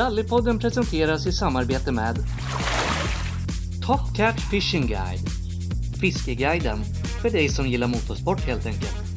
[0.00, 2.16] Rallypodden presenteras i samarbete med
[3.86, 5.30] Top Cat Fishing Guide
[6.00, 6.78] Fiskeguiden
[7.22, 9.09] för dig som gillar motorsport helt enkelt.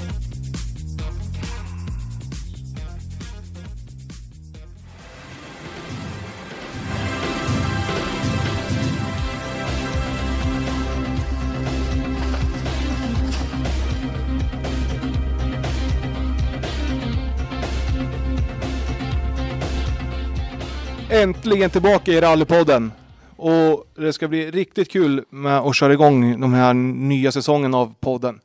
[21.24, 22.92] Äntligen tillbaka i Rallypodden.
[23.38, 27.94] Och det ska bli riktigt kul med att köra igång de här nya säsongen av
[28.00, 28.42] podden.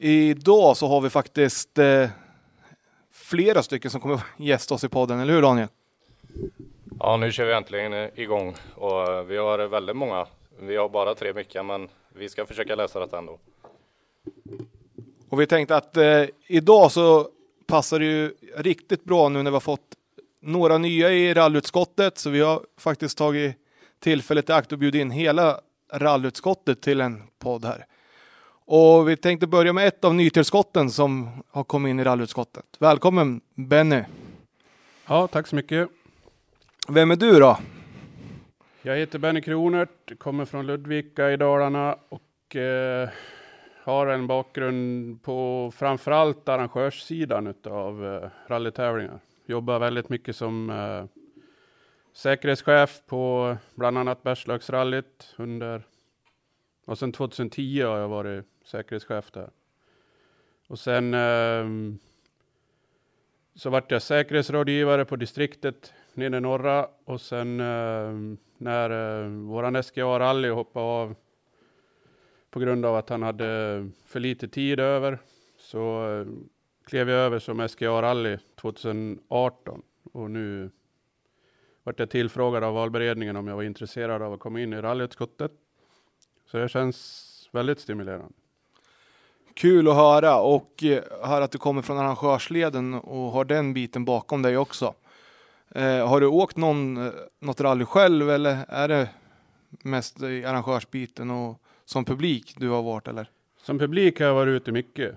[0.00, 2.08] Idag så har vi faktiskt eh,
[3.12, 5.68] flera stycken som kommer gästa oss i podden, eller hur Daniel?
[7.00, 10.26] Ja, nu kör vi äntligen igång och vi har väldigt många.
[10.60, 13.38] Vi har bara tre mickar, men vi ska försöka lösa detta ändå.
[15.28, 17.28] Och vi tänkte att eh, idag så
[17.66, 19.97] passar det ju riktigt bra nu när vi har fått
[20.40, 23.56] några nya i rallutskottet, så vi har faktiskt tagit
[24.00, 25.60] tillfället i akt och bjudit in hela
[25.92, 27.86] rallutskottet till en podd här.
[28.70, 32.64] Och vi tänkte börja med ett av nytillskotten som har kommit in i rallutskottet.
[32.78, 34.02] Välkommen Benny!
[35.06, 35.88] Ja, tack så mycket.
[36.88, 37.58] Vem är du då?
[38.82, 43.08] Jag heter Benny Kronert, kommer från Ludvika i Dalarna och eh,
[43.84, 49.20] har en bakgrund på framförallt arrangörssidan av eh, rallytävlingar.
[49.50, 51.04] Jobbar väldigt mycket som eh,
[52.12, 55.82] säkerhetschef på bland annat Bergslagsrallyt under
[56.84, 59.50] och sen 2010 har jag varit säkerhetschef där.
[60.66, 61.66] Och sen eh,
[63.54, 69.82] så vart jag säkerhetsrådgivare på distriktet nere i norra och sen eh, när eh, våran
[69.82, 71.14] SGA Rally hoppade av
[72.50, 75.18] på grund av att han hade för lite tid över
[75.58, 76.26] så eh,
[76.88, 79.82] klev jag över som SGA Rally 2018
[80.12, 80.70] och nu
[81.82, 85.52] vart jag tillfrågad av valberedningen om jag var intresserad av att komma in i rallyutskottet.
[86.50, 88.34] Så det känns väldigt stimulerande.
[89.54, 94.04] Kul att höra och eh, höra att du kommer från arrangörsleden och har den biten
[94.04, 94.94] bakom dig också.
[95.70, 99.08] Eh, har du åkt någon, eh, något rally själv eller är det
[99.68, 103.30] mest i arrangörsbiten och som publik du har varit eller?
[103.62, 105.14] Som publik har jag varit ute mycket.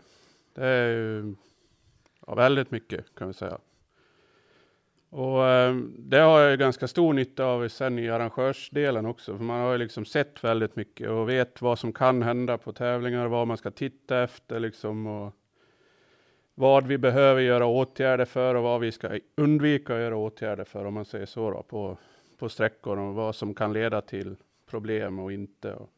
[0.56, 1.36] Det är ju
[2.28, 3.58] ja, väldigt mycket kan vi säga.
[5.10, 9.62] Och eh, det har jag ganska stor nytta av sen i arrangörsdelen också, för man
[9.62, 13.48] har ju liksom sett väldigt mycket och vet vad som kan hända på tävlingar, vad
[13.48, 15.34] man ska titta efter liksom och
[16.56, 20.86] vad vi behöver göra åtgärder för och vad vi ska undvika att göra åtgärder för
[20.86, 21.98] om man säger så då, på,
[22.38, 24.36] på sträckor och vad som kan leda till
[24.70, 25.74] problem och inte.
[25.74, 25.90] Och.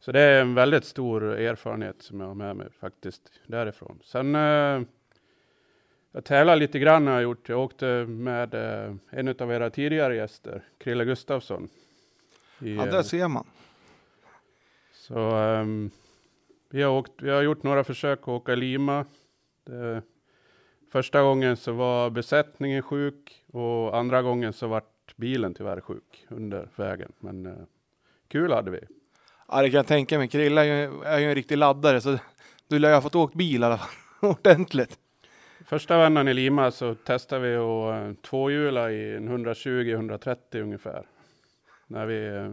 [0.00, 3.98] Så det är en väldigt stor erfarenhet som jag har med mig faktiskt därifrån.
[4.02, 4.82] Sen eh,
[6.12, 7.48] jag tävlar lite grann har jag gjort.
[7.48, 11.68] Jag åkte med eh, en av era tidigare gäster, Krille Gustafsson.
[12.60, 13.46] I, ja, där ser man.
[14.92, 15.90] Så um,
[16.70, 19.04] vi, har åkt, vi har gjort några försök att åka Lima.
[19.64, 20.02] Det,
[20.92, 26.68] första gången så var besättningen sjuk och andra gången så vart bilen tyvärr sjuk under
[26.76, 27.12] vägen.
[27.18, 27.54] Men uh,
[28.28, 28.80] kul hade vi.
[29.48, 30.28] Ja, det kan jag tänka mig.
[30.28, 32.18] Krille är ju, är ju en riktig laddare, så
[32.68, 33.88] du lär ju ha fått åkt bil i alla fall.
[34.30, 34.98] Ordentligt.
[35.70, 41.06] Första vändan i Lima så testade vi att eh, tvåhjula i 120-130 ungefär.
[41.86, 42.52] När vi, eh,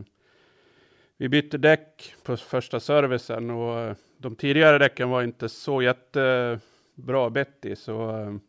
[1.17, 7.30] vi bytte däck på första servicen och eh, de tidigare däcken var inte så jättebra
[7.30, 8.39] bett i så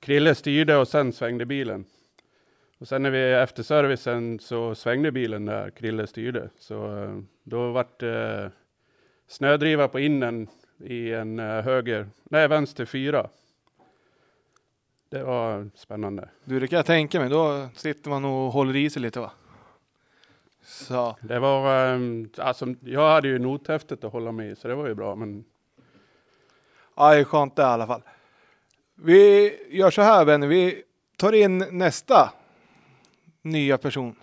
[0.00, 1.84] Krille styrde och sen svängde bilen.
[2.78, 6.50] Och sen när vi efter servicen så svängde bilen där Krille styrde.
[6.58, 7.06] Så
[7.42, 8.50] då vart det
[9.26, 13.28] snödriva på innen i en uh, höger, nej vänster fyra.
[15.08, 16.28] Det var spännande.
[16.44, 17.28] Du, det kan jag tänka mig.
[17.28, 19.30] Då sitter man och håller i sig lite va?
[20.62, 21.16] Så.
[21.20, 24.86] Det var, um, alltså jag hade ju nothäftet att hålla med i, så det var
[24.86, 25.44] ju bra, men.
[26.96, 28.02] Ja, det är skönt det i alla fall.
[28.94, 30.82] Vi gör så här vänner, vi
[31.16, 32.32] tar in nästa
[33.42, 34.16] nya person.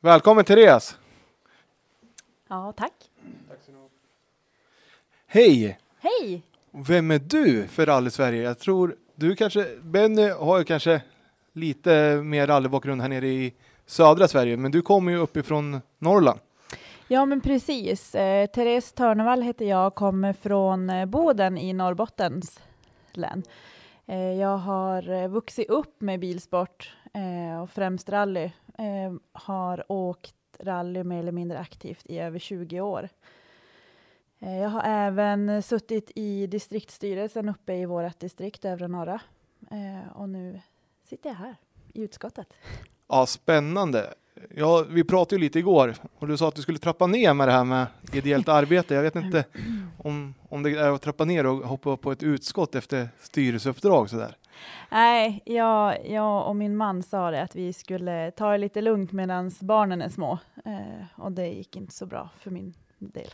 [0.00, 0.98] Välkommen Therese!
[2.48, 2.92] Ja, tack.
[5.26, 5.78] Hej!
[6.02, 6.42] Hej!
[6.70, 8.42] Vem är du för Rally Sverige?
[8.42, 11.02] Jag tror du kanske, Benny har ju kanske
[11.52, 13.54] lite mer rallybakgrund här nere i
[13.86, 16.40] södra Sverige, men du kommer ju uppifrån Norrland.
[17.08, 18.14] Ja, men precis.
[18.14, 22.60] Eh, Therese Törnevall heter jag, kommer från eh, Boden i Norrbottens
[23.12, 23.42] län.
[24.06, 28.44] Eh, jag har eh, vuxit upp med bilsport eh, och främst rally.
[28.78, 33.08] Eh, har åkt rally mer eller mindre aktivt i över 20 år.
[34.42, 39.20] Eh, jag har även suttit i distriktsstyrelsen uppe i vårt distrikt, övre norra.
[39.70, 40.60] Eh, och nu
[41.08, 41.56] sitter jag här
[41.92, 42.46] i utskottet.
[43.08, 44.14] Ja, spännande.
[44.50, 47.48] Ja, vi pratade ju lite igår och du sa att du skulle trappa ner med
[47.48, 48.94] det här med ideellt arbete.
[48.94, 49.44] Jag vet inte
[49.98, 54.36] om, om det är att trappa ner och hoppa på ett utskott efter styrelseuppdrag sådär.
[54.90, 59.12] Nej, jag, jag och min man sa det att vi skulle ta det lite lugnt
[59.12, 60.38] medan barnen är små.
[60.64, 63.28] Eh, och det gick inte så bra för min del.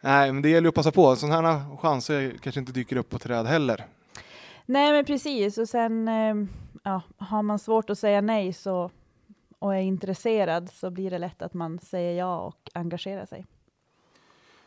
[0.00, 1.16] Nej, men det gäller att passa på.
[1.16, 3.84] Sådana här chanser kanske inte dyker upp på träd heller.
[4.66, 5.58] Nej, men precis.
[5.58, 6.34] Och sen eh,
[6.82, 8.90] ja, har man svårt att säga nej så,
[9.58, 13.46] och är intresserad så blir det lätt att man säger ja och engagerar sig.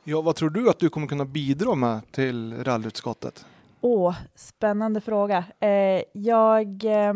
[0.03, 3.45] Ja, vad tror du att du kommer kunna bidra med till rallyutskottet?
[3.81, 5.43] Åh, spännande fråga.
[5.59, 7.13] Eh, jag eh,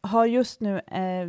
[0.00, 1.22] har just nu eh,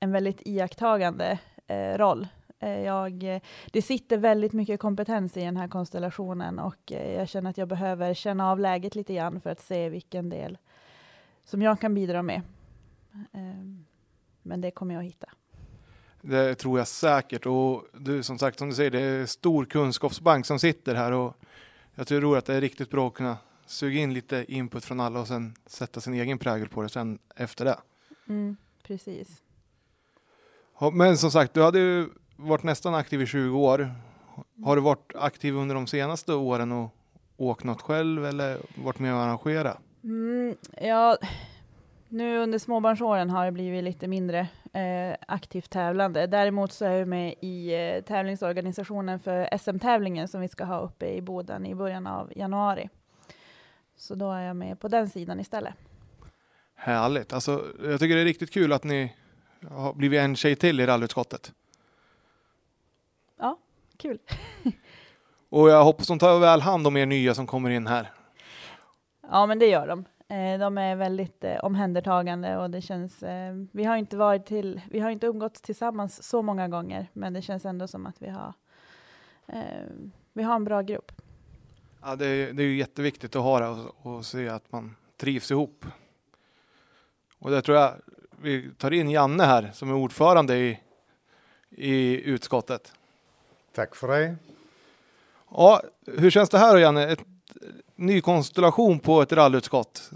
[0.00, 2.26] en väldigt iakttagande eh, roll.
[2.64, 3.40] Eh, jag,
[3.72, 7.68] det sitter väldigt mycket kompetens i den här konstellationen och eh, jag känner att jag
[7.68, 10.58] behöver känna av läget lite grann för att se vilken del
[11.44, 12.42] som jag kan bidra med.
[14.42, 15.26] Men det kommer jag att hitta.
[16.20, 20.46] Det tror jag säkert och du som sagt som du säger det är stor kunskapsbank
[20.46, 21.36] som sitter här och
[21.94, 23.36] jag tror att det är riktigt bra att kunna
[23.66, 27.18] suga in lite input från alla och sen sätta sin egen prägel på det sen
[27.36, 27.78] efter det.
[28.28, 29.42] Mm, precis.
[30.92, 33.90] Men som sagt, du hade ju varit nästan aktiv i 20 år.
[34.64, 36.90] Har du varit aktiv under de senaste åren och
[37.36, 39.76] åkt något själv eller varit med och arrangera?
[40.04, 41.16] Mm, ja,
[42.08, 46.26] nu under småbarnsåren har det blivit lite mindre eh, aktivt tävlande.
[46.26, 51.14] Däremot så är jag med i eh, tävlingsorganisationen för SM-tävlingen som vi ska ha uppe
[51.14, 52.88] i Boden i början av januari.
[53.96, 55.74] Så då är jag med på den sidan istället.
[56.74, 57.32] Härligt.
[57.32, 59.12] Alltså, jag tycker det är riktigt kul att ni
[59.68, 61.52] har blivit en tjej till i rallyutskottet.
[63.96, 64.18] Kul.
[65.48, 68.10] Och jag hoppas de tar väl hand om er nya som kommer in här.
[69.30, 70.04] Ja, men det gör de.
[70.28, 74.80] Eh, de är väldigt eh, omhändertagande och det känns, eh, vi har inte varit till,
[74.90, 78.28] vi har inte umgåtts tillsammans så många gånger, men det känns ändå som att vi
[78.28, 78.52] har,
[80.32, 81.12] vi har en bra grupp.
[82.02, 84.96] Ja, det, är, det är ju jätteviktigt att ha det och, och se att man
[85.16, 85.84] trivs ihop.
[87.38, 87.94] Och det tror jag
[88.40, 90.80] vi tar in Janne här som är ordförande i,
[91.70, 92.92] i utskottet.
[93.74, 94.36] Tack för det.
[95.50, 97.12] Ja, hur känns det här då Janne?
[97.12, 97.20] Ett,
[97.96, 100.10] ny konstellation på ett rallyutskott.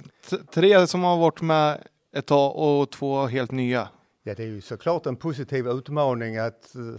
[0.54, 1.78] Tre som har varit med
[2.12, 3.88] ett tag och två helt nya.
[4.22, 6.96] Ja, det är ju såklart en positiv utmaning att uh,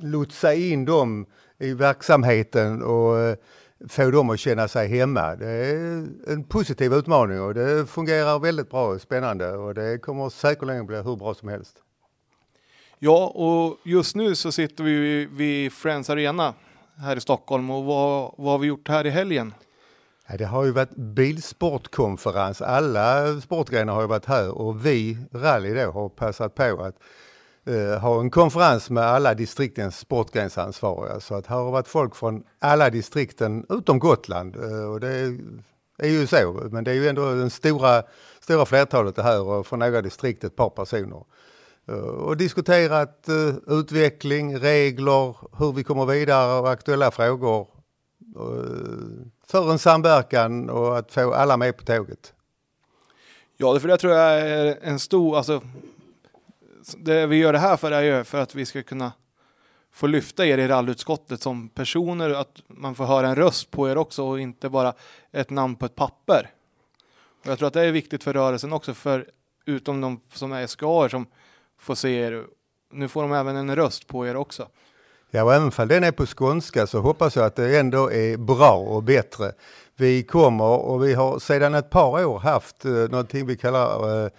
[0.00, 1.26] lotsa in dem
[1.58, 3.34] i verksamheten och uh,
[3.88, 5.36] få dem att känna sig hemma.
[5.36, 10.28] Det är en positiv utmaning och det fungerar väldigt bra och spännande och det kommer
[10.28, 11.82] säkerligen bli hur bra som helst.
[13.00, 16.54] Ja, och just nu så sitter vi vid Friends Arena
[16.96, 19.54] här i Stockholm och vad, vad har vi gjort här i helgen?
[20.28, 22.62] Ja, det har ju varit bilsportkonferens.
[22.62, 26.96] Alla sportgrenar har ju varit här och vi, rally då, har passat på att
[27.70, 31.20] uh, ha en konferens med alla distriktens sportgrensansvariga.
[31.20, 34.56] Så att här har varit folk från alla distrikten utom Gotland.
[34.56, 35.38] Eh, och det
[35.98, 38.02] är ju så, men det är ju ändå den stora,
[38.40, 41.24] stora flertalet här och från några distrikt ett par personer.
[41.88, 47.68] Eh, och diskuterat eh, utveckling, regler, hur vi kommer vidare och aktuella frågor
[48.36, 52.34] eh, för en samverkan och att få alla med på tåget.
[53.56, 55.62] Ja, för det tror jag är en stor, alltså
[56.96, 59.12] det vi gör det här för är ju för att vi ska kunna
[59.92, 63.98] få lyfta er i rallutskottet som personer, att man får höra en röst på er
[63.98, 64.94] också och inte bara
[65.32, 66.50] ett namn på ett papper.
[67.40, 69.26] Och jag tror att det är viktigt för rörelsen också, för
[69.64, 71.26] utom de som är SKA som
[71.80, 72.44] får se er,
[72.92, 74.68] nu får de även en röst på er också.
[75.30, 78.36] Ja, och även om den är på skånska så hoppas jag att det ändå är
[78.36, 79.52] bra och bättre.
[79.96, 84.30] Vi kommer och vi har sedan ett par år haft eh, någonting vi kallar eh,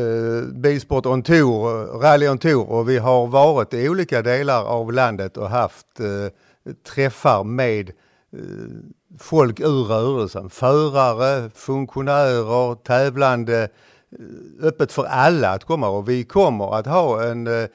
[0.00, 4.92] eh, Bilsport on Tour, Rally on Tour och vi har varit i olika delar av
[4.92, 7.88] landet och haft eh, träffar med
[8.32, 8.40] eh,
[9.18, 13.68] folk ur rörelsen, förare, funktionärer, tävlande,
[14.62, 17.68] öppet för alla att komma och vi kommer att ha en eh,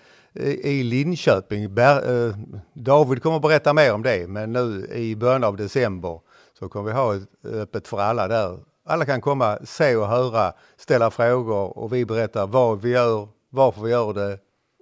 [0.44, 1.64] i Linköping.
[1.64, 2.36] Eh,
[2.74, 6.20] David kommer att berätta mer om det, men nu i början av december
[6.60, 8.60] så kommer vi ha ett öppet för alla där.
[8.86, 13.82] Alla kan komma, se och höra, ställa frågor och vi berättar vad vi gör, varför
[13.82, 14.40] vi gör det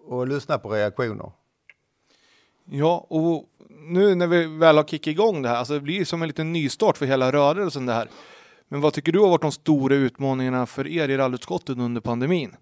[0.08, 1.32] och lyssna på reaktioner.
[2.66, 3.46] Ja, och
[3.88, 6.28] nu när vi väl har kickat igång det här, alltså det blir ju som en
[6.28, 8.08] liten nystart för hela rörelsen det här.
[8.68, 12.56] Men vad tycker du har varit de stora utmaningarna för er i rallyutskottet under pandemin?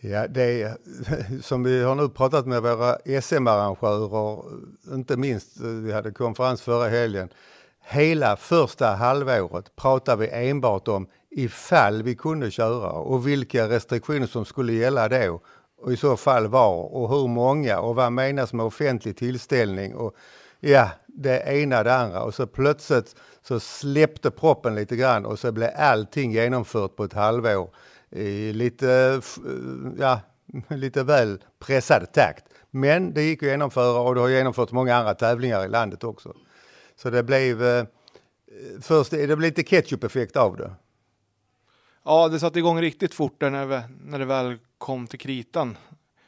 [0.00, 0.76] Ja, det är
[1.42, 4.42] som vi har nu pratat med våra SM-arrangörer,
[4.94, 7.28] inte minst, eh, vi hade konferens förra helgen.
[7.80, 14.44] Hela första halvåret pratar vi enbart om ifall vi kunde köra och vilka restriktioner som
[14.44, 15.40] skulle gälla då
[15.82, 20.14] och i så fall var och hur många och vad menas med offentlig tillställning och
[20.60, 23.16] ja, det ena det andra och så plötsligt
[23.48, 27.70] så släppte proppen lite grann och så blev allting genomfört på ett halvår
[28.10, 29.20] i lite,
[29.98, 30.20] ja,
[30.68, 32.44] lite väl pressad takt.
[32.70, 36.34] Men det gick att genomföra och det har genomförts många andra tävlingar i landet också.
[36.96, 37.84] Så det blev eh,
[38.80, 40.72] först, det blev lite ketchup-effekt av det.
[42.04, 45.76] Ja, det satte igång riktigt fort där när, vi, när det väl kom till kritan.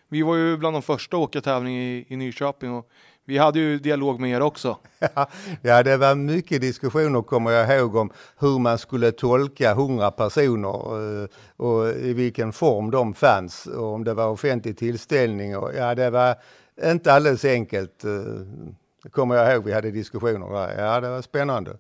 [0.09, 2.91] Vi var ju bland de första att åka tävling i, i Nyköping och
[3.27, 4.77] vi hade ju dialog med er också.
[5.63, 11.23] ja, det var mycket diskussioner kommer jag ihåg om hur man skulle tolka hundra personer
[11.23, 15.57] eh, och i vilken form de fanns och om det var offentlig tillställning.
[15.57, 16.35] Och, ja, det var
[16.85, 18.05] inte alldeles enkelt.
[18.05, 20.85] Eh, kommer jag ihåg vi hade diskussioner där.
[20.85, 21.77] Ja, det var spännande.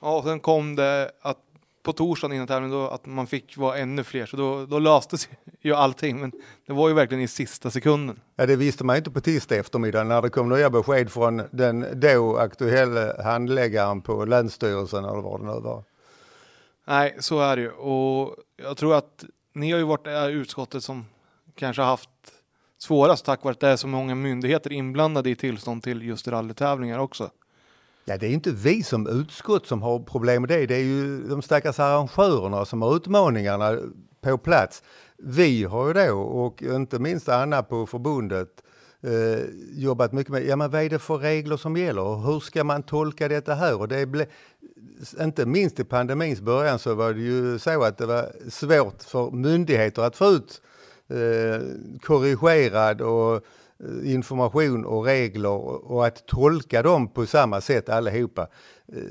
[0.00, 1.38] Ja, och sen kom det att
[1.82, 5.28] på torsdagen innan tävlingen då, att man fick vara ännu fler, så då, då löstes
[5.60, 6.20] ju allting.
[6.20, 6.32] Men
[6.66, 8.20] det var ju verkligen i sista sekunden.
[8.36, 11.86] Ja, det visste man inte på tisdag eftermiddag när det kom nya besked från den
[12.00, 15.84] då aktuella handläggaren på Länsstyrelsen eller vad det nu var.
[16.86, 17.70] Nej, så är det ju.
[17.70, 21.06] Och jag tror att ni har ju varit det utskottet som
[21.54, 22.10] kanske har haft
[22.78, 26.98] svårast tack vare att det är så många myndigheter inblandade i tillstånd till just rallytävlingar
[26.98, 27.30] också.
[28.08, 30.66] Ja, det är inte vi som utskott som har problem med det.
[30.66, 33.78] Det är ju de stackars arrangörerna som har utmaningarna
[34.20, 34.82] på plats.
[35.16, 38.48] Vi har ju då, och inte minst Anna på förbundet,
[39.02, 42.40] eh, jobbat mycket med ja, men vad är det för regler som gäller och hur
[42.40, 43.80] ska man tolka detta här?
[43.80, 44.26] Och det ble,
[45.20, 49.30] inte minst i pandemins början så var det ju så att det var svårt för
[49.30, 50.62] myndigheter att få ut
[51.08, 51.62] eh,
[52.02, 53.44] korrigerad och
[53.84, 58.48] Eh, information och regler och att tolka dem på samma sätt allihopa.
[58.92, 59.02] Eh,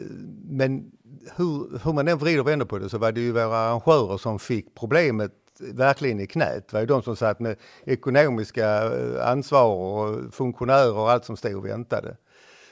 [0.49, 0.91] men
[1.35, 4.17] hur, hur man än vrider och vänder på det så var det ju våra arrangörer
[4.17, 6.67] som fick problemet verkligen i knät.
[6.67, 7.55] Det var ju de som satt med
[7.85, 12.17] ekonomiska eh, ansvar och funktionärer och allt som stod och väntade.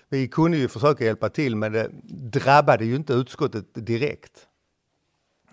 [0.10, 1.90] Vi kunde ju försöka hjälpa till men det
[2.32, 4.48] drabbade ju inte utskottet direkt.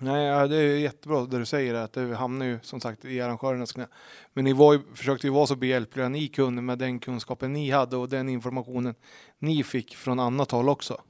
[0.05, 3.73] Nej, det är jättebra det du säger att det hamnar ju som sagt i arrangörernas
[3.73, 3.87] knä.
[4.33, 7.71] Men ni var ju, försökte ju vara så behjälpliga ni kunde med den kunskapen ni
[7.71, 8.95] hade och den informationen
[9.39, 11.01] ni fick från annat håll också.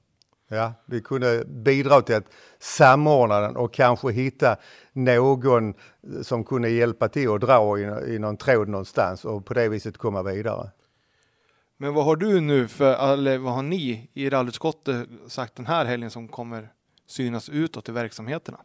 [0.48, 4.56] Ja, vi kunde bidra till att samordna den och kanske hitta
[4.92, 5.74] någon
[6.22, 7.82] som kunde hjälpa till att dra i,
[8.14, 10.70] i någon tråd någonstans och på det viset komma vidare.
[11.76, 15.84] Men vad har du nu för, eller vad har ni i rallyutskottet sagt den här
[15.84, 16.68] helgen som kommer
[17.06, 18.58] synas utåt i verksamheterna?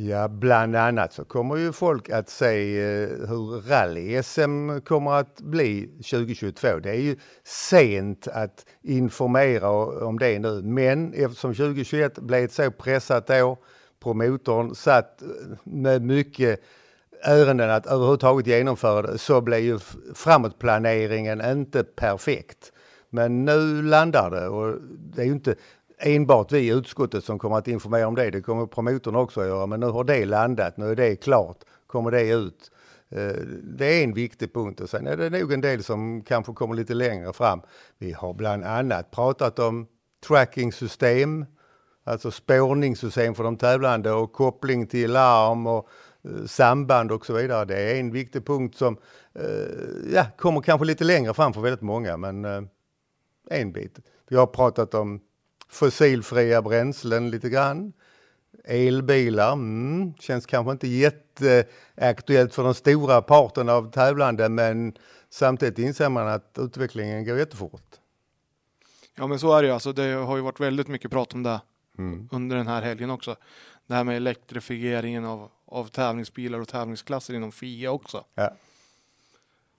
[0.00, 5.86] Ja, bland annat så kommer ju folk att se eh, hur rally-SM kommer att bli
[5.86, 6.68] 2022.
[6.82, 9.70] Det är ju sent att informera
[10.06, 13.58] om det nu, men eftersom 2021 blev ett så pressat år,
[14.02, 15.28] promotorn satt eh,
[15.64, 16.60] med mycket
[17.22, 19.78] ärenden att överhuvudtaget genomföra det, så blev ju
[20.14, 22.72] framåtplaneringen inte perfekt.
[23.10, 25.54] Men nu landar det och det är ju inte
[25.98, 28.30] enbart vi i utskottet som kommer att informera om det.
[28.30, 31.64] Det kommer promotorn också att göra, men nu har det landat, nu är det klart,
[31.86, 32.70] kommer det ut.
[33.10, 36.52] Eh, det är en viktig punkt och sen är det nog en del som kanske
[36.52, 37.60] kommer lite längre fram.
[37.98, 39.86] Vi har bland annat pratat om
[40.26, 41.46] tracking-system,
[42.04, 45.88] alltså spårningssystem för de tävlande och koppling till larm och
[46.24, 47.64] eh, samband och så vidare.
[47.64, 48.96] Det är en viktig punkt som
[49.34, 52.68] eh, ja, kommer kanske lite längre fram för väldigt många, men
[53.50, 53.98] en bit.
[54.28, 55.20] Vi har pratat om
[55.68, 57.92] fossilfria bränslen lite grann.
[58.64, 64.96] Elbilar, mm, känns kanske inte jätteaktuellt för den stora parten av tävlande men
[65.30, 67.82] samtidigt inser man att utvecklingen går jättefort.
[69.16, 69.92] Ja men så är det ju alltså.
[69.92, 71.60] Det har ju varit väldigt mycket prat om det
[71.98, 72.28] mm.
[72.32, 73.36] under den här helgen också.
[73.86, 78.24] Det här med elektrifieringen av, av tävlingsbilar och tävlingsklasser inom FIA också.
[78.34, 78.54] Ja.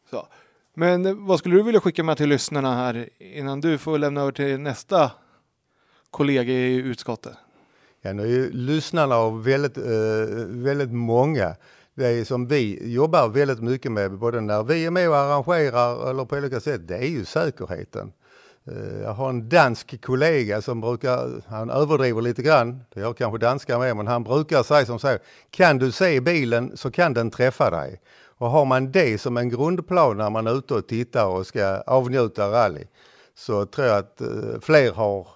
[0.10, 0.27] Så.
[0.74, 4.31] Men vad skulle du vilja skicka med till lyssnarna här innan du får lämna över
[4.31, 5.12] till nästa
[6.11, 7.33] kollegor i utskottet?
[8.01, 9.83] Ja, nu är ju lyssnarna väldigt, eh,
[10.47, 11.55] väldigt många.
[11.95, 16.09] Det är som vi jobbar väldigt mycket med, både när vi är med och arrangerar
[16.09, 18.11] eller på olika sätt, det är ju säkerheten.
[18.67, 23.37] Eh, Jag har en dansk kollega som brukar, han överdriver lite grann, det gör kanske
[23.37, 25.17] danskar med, men han brukar säga som så,
[25.49, 28.01] kan du se bilen så kan den träffa dig.
[28.41, 31.81] Och har man det som en grundplan när man är ute och tittar och ska
[31.87, 32.83] avnjuta rally
[33.35, 35.27] så tror jag att eh, fler har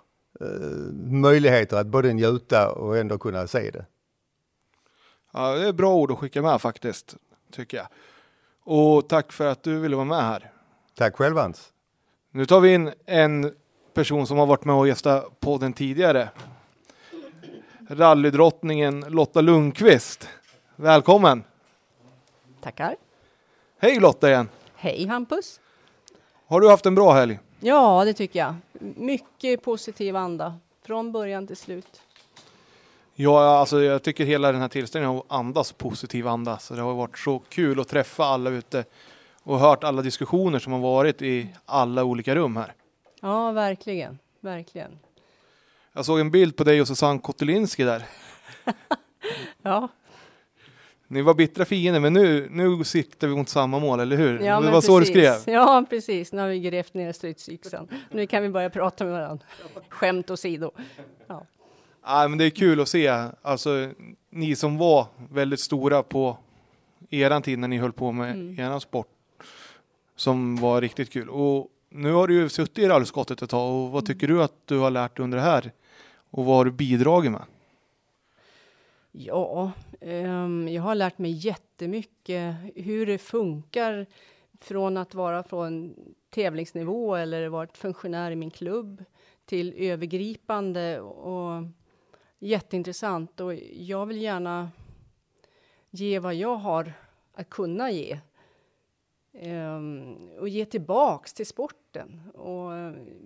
[0.94, 3.86] möjligheter att både njuta och ändå kunna se det.
[5.34, 7.16] Ja, det är bra ord att skicka med faktiskt,
[7.52, 7.88] tycker jag.
[8.64, 10.52] Och tack för att du ville vara med här.
[10.96, 11.70] Tack självans.
[12.32, 13.54] Nu tar vi in en
[13.94, 16.30] person som har varit med och gästat podden tidigare.
[17.90, 20.30] Rallydrottningen Lotta Lundqvist.
[20.76, 21.44] Välkommen!
[22.62, 22.96] Tackar.
[23.80, 24.50] Hej Lotta igen!
[24.76, 25.60] Hej Hampus.
[26.48, 27.40] Har du haft en bra helg?
[27.60, 28.56] Ja, det tycker jag.
[28.96, 32.02] Mycket positiv anda från början till slut.
[33.16, 36.58] Ja, alltså jag tycker hela den här tillställningen har andas positiv anda.
[36.60, 38.86] Så det har varit så kul att träffa alla ute
[39.44, 42.74] och hört alla diskussioner som har varit i alla olika rum här.
[43.22, 45.00] Ja, verkligen, verkligen.
[45.94, 48.06] Jag såg en bild på dig och Susanne Kotelinski där.
[49.62, 49.90] Ja,
[51.14, 54.40] Ni var bittra fiender, men nu, nu siktar vi mot samma mål, eller hur?
[54.40, 55.42] ja det var så du precis.
[55.42, 55.54] skrev.
[55.56, 56.32] Ja, precis.
[56.34, 57.88] Nu har vi grävt ner stridsyxan.
[58.12, 59.46] Nu kan vi börja prata med varandra.
[59.90, 60.72] Skämt åsido.
[62.06, 63.08] Ja, men det är kul att se.
[63.42, 63.90] Alltså,
[64.30, 66.38] ni som var väldigt stora på
[67.10, 68.60] eran tid när ni höll på med Mm.
[68.60, 69.08] eran sport.
[70.16, 71.30] Som var riktigt kul.
[71.30, 73.74] Och nu har du ju suttit i rallskottet ett tag.
[73.74, 75.72] Och vad tycker du att du har lärt dig under det här?
[76.30, 77.42] Och vad har du bidragit med?
[79.12, 79.72] Ja,
[80.06, 84.06] Um, jag har lärt mig jättemycket hur det funkar
[84.60, 85.96] från att vara från
[86.30, 89.04] tävlingsnivå eller varit funktionär i min klubb
[89.46, 91.64] till övergripande och
[92.40, 93.40] jätteintressant.
[93.40, 94.72] Och jag vill gärna
[95.90, 96.94] ge vad jag har
[97.34, 98.20] att kunna ge.
[99.32, 102.22] um, och ge tillbaks till sporten.
[102.34, 102.72] Och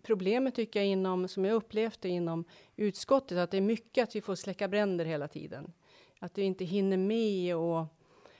[0.03, 2.43] problemet tycker jag inom, som jag upplevt det inom
[2.75, 5.73] utskottet, att det är mycket att vi får släcka bränder hela tiden.
[6.19, 7.85] Att vi inte hinner med och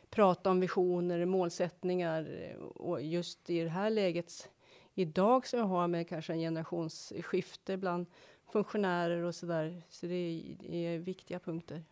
[0.09, 4.49] prata om visioner, målsättningar och just i det här läget
[4.93, 8.05] idag som vi har med kanske en generationsskifte bland
[8.51, 9.81] funktionärer och sådär.
[9.89, 11.83] Så det är, viktiga punkter.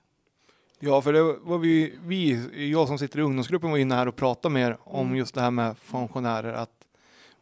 [0.79, 4.15] Ja, för det var vi, vi, jag som sitter i ungdomsgruppen var inne här och
[4.15, 5.17] pratade mer om Mm.
[5.17, 6.53] just det här med funktionärer.
[6.53, 6.87] Att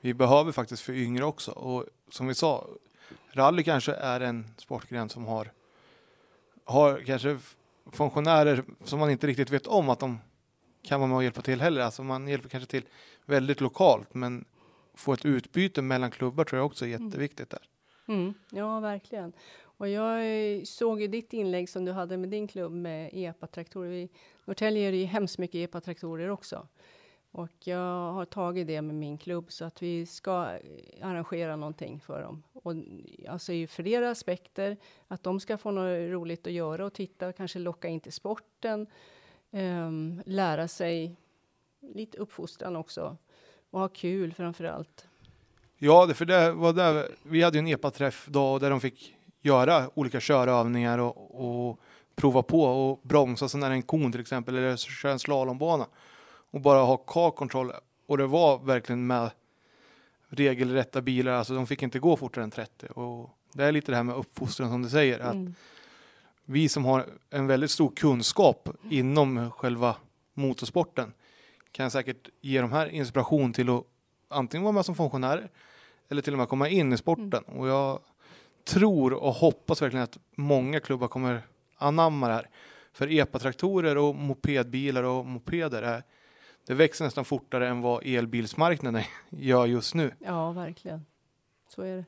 [0.01, 1.51] vi behöver faktiskt för yngre också.
[1.51, 2.67] Och som vi sa,
[3.32, 5.51] rally kanske är en sportgren som har,
[6.65, 7.38] har kanske
[7.91, 10.19] funktionärer som man inte riktigt vet om att de
[10.84, 11.82] kan vara med och hjälpa till heller.
[11.82, 12.84] Alltså man hjälper kanske till
[13.26, 14.46] väldigt lokalt, men
[14.93, 17.62] få ett utbyte mellan klubbar tror jag också är jätteviktigt där.
[18.08, 19.34] Mm, ja, verkligen.
[19.78, 20.22] Och jag
[20.67, 23.91] såg i ditt inlägg som du hade med din klubb med EPA-traktorer.
[23.91, 24.10] I
[24.46, 26.67] Norrtälje är det ju hemskt mycket EPA-traktorer också.
[27.34, 32.00] Och jag har tagit det med min klubb så att vi ska eh, arrangera någonting
[32.00, 32.43] för dem.
[32.54, 32.80] Och eh,
[33.30, 37.60] alltså i flera aspekter, att de ska få något roligt att göra och titta, kanske
[37.60, 38.88] locka in till sporten,
[39.52, 41.15] um, lära sig
[41.82, 43.17] lite uppfostran också
[43.69, 45.08] och ha kul framför allt.
[45.78, 49.89] Ja, för det var där, vi hade ju en EPA-träff då där de fick göra
[49.93, 51.80] olika körövningar och, och
[52.15, 55.88] prova på och bromsa så när en kon till exempel eller köra en slalombana
[56.53, 57.71] och bara ha car-kontroll.
[58.07, 59.31] Och det var verkligen med
[60.29, 62.87] regelrätta bilar, alltså de fick inte gå fortare än 30.
[62.87, 65.55] Och det är lite det här med uppfostran som du säger, att Mm.
[66.45, 69.95] vi som har en väldigt stor kunskap inom själva
[70.33, 71.13] motorsporten
[71.71, 73.83] kan säkert ge de här inspiration till att
[74.29, 75.49] antingen vara med som funktionärer
[76.09, 77.43] eller till och med komma in i sporten.
[77.43, 77.99] Och jag
[78.65, 81.41] tror och hoppas verkligen att många klubbar kommer
[81.77, 82.49] anamma det här.
[82.93, 86.03] För EPA-traktorer och mopedbilar och mopeder, är,
[86.65, 90.12] det växer nästan fortare än vad elbilsmarknaden gör just nu.
[90.19, 91.06] Ja, verkligen.
[91.67, 92.06] Så är det.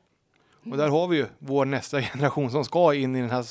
[0.71, 3.45] Och där har vi ju vår nästa generation som ska in i den här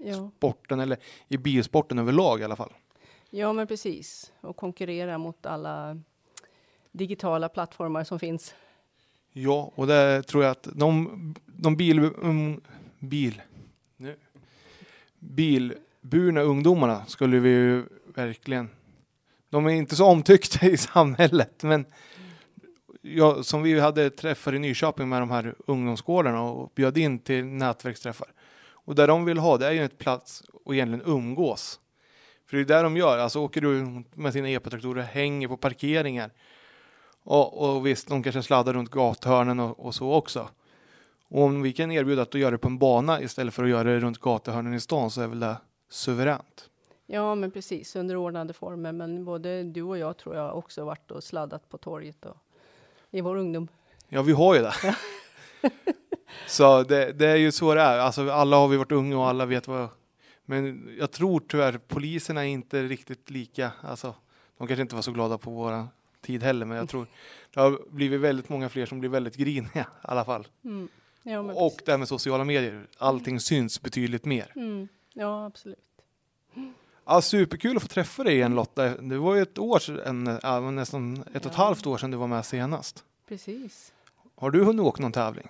[0.00, 0.30] Ja.
[0.36, 2.72] sporten, eller i bilsporten överlag i alla fall.
[3.30, 4.32] ja, men precis.
[4.40, 6.00] Och konkurrera mot alla
[6.92, 8.54] digitala plattformar som finns.
[9.32, 12.60] Ja, och det tror jag att de, de bil, um,
[12.98, 13.42] bil,
[13.96, 14.16] nu,
[15.18, 18.68] bilburna ungdomarna skulle vi ju verkligen,
[19.50, 21.86] de är inte så omtyckta i samhället, men
[23.02, 27.44] jag, som vi hade träffar i Nyköping med de här ungdomsgårdarna och bjöd in till
[27.44, 28.32] nätverksträffar.
[28.70, 31.80] Och där de vill ha, det är ju ett plats och egentligen umgås.
[32.46, 36.30] För det är där de gör, alltså åker du med sina epatraktorer, hänger på parkeringar.
[37.22, 40.48] Och, och visst, de kanske sladdar runt gathörnen och, och så också.
[41.28, 43.84] Och om vi kan erbjuda att göra det på en bana istället för att göra
[43.84, 45.56] det runt gathörnen i stan så är väl det
[45.90, 46.67] suveränt.
[47.10, 47.96] Ja, men precis.
[47.96, 48.92] Under ordnade former.
[48.92, 52.36] Men både du och jag tror jag också varit och sladdat på torget och
[53.10, 53.68] i vår ungdom.
[54.08, 54.74] Ja, vi har ju det.
[56.46, 57.98] Så det, det är ju så det är.
[57.98, 59.88] Alltså, alla har vi varit unga och alla vet vad...
[60.44, 63.72] Men jag tror tyvärr poliserna är inte riktigt lika.
[63.80, 64.14] Alltså,
[64.58, 65.88] de kanske inte var så glada på våra
[66.20, 67.06] tid heller, men jag tror
[67.54, 70.48] det har blivit väldigt många fler som blir väldigt griniga i alla fall.
[70.64, 70.88] Mm.
[71.22, 72.86] Ja, Och det här med sociala medier.
[72.98, 74.52] Allting syns betydligt mer.
[74.56, 74.88] Mm.
[75.14, 75.78] Ja, absolut.
[77.10, 78.88] Ja, superkul att få träffa dig igen Lotta.
[78.96, 81.50] Det var ju ett år sedan, ja, nästan ett och ett Ja.
[81.64, 83.04] halvt år sedan du var med senast.
[83.28, 83.92] Precis.
[84.36, 85.48] Har du hunnit åka någon tävling?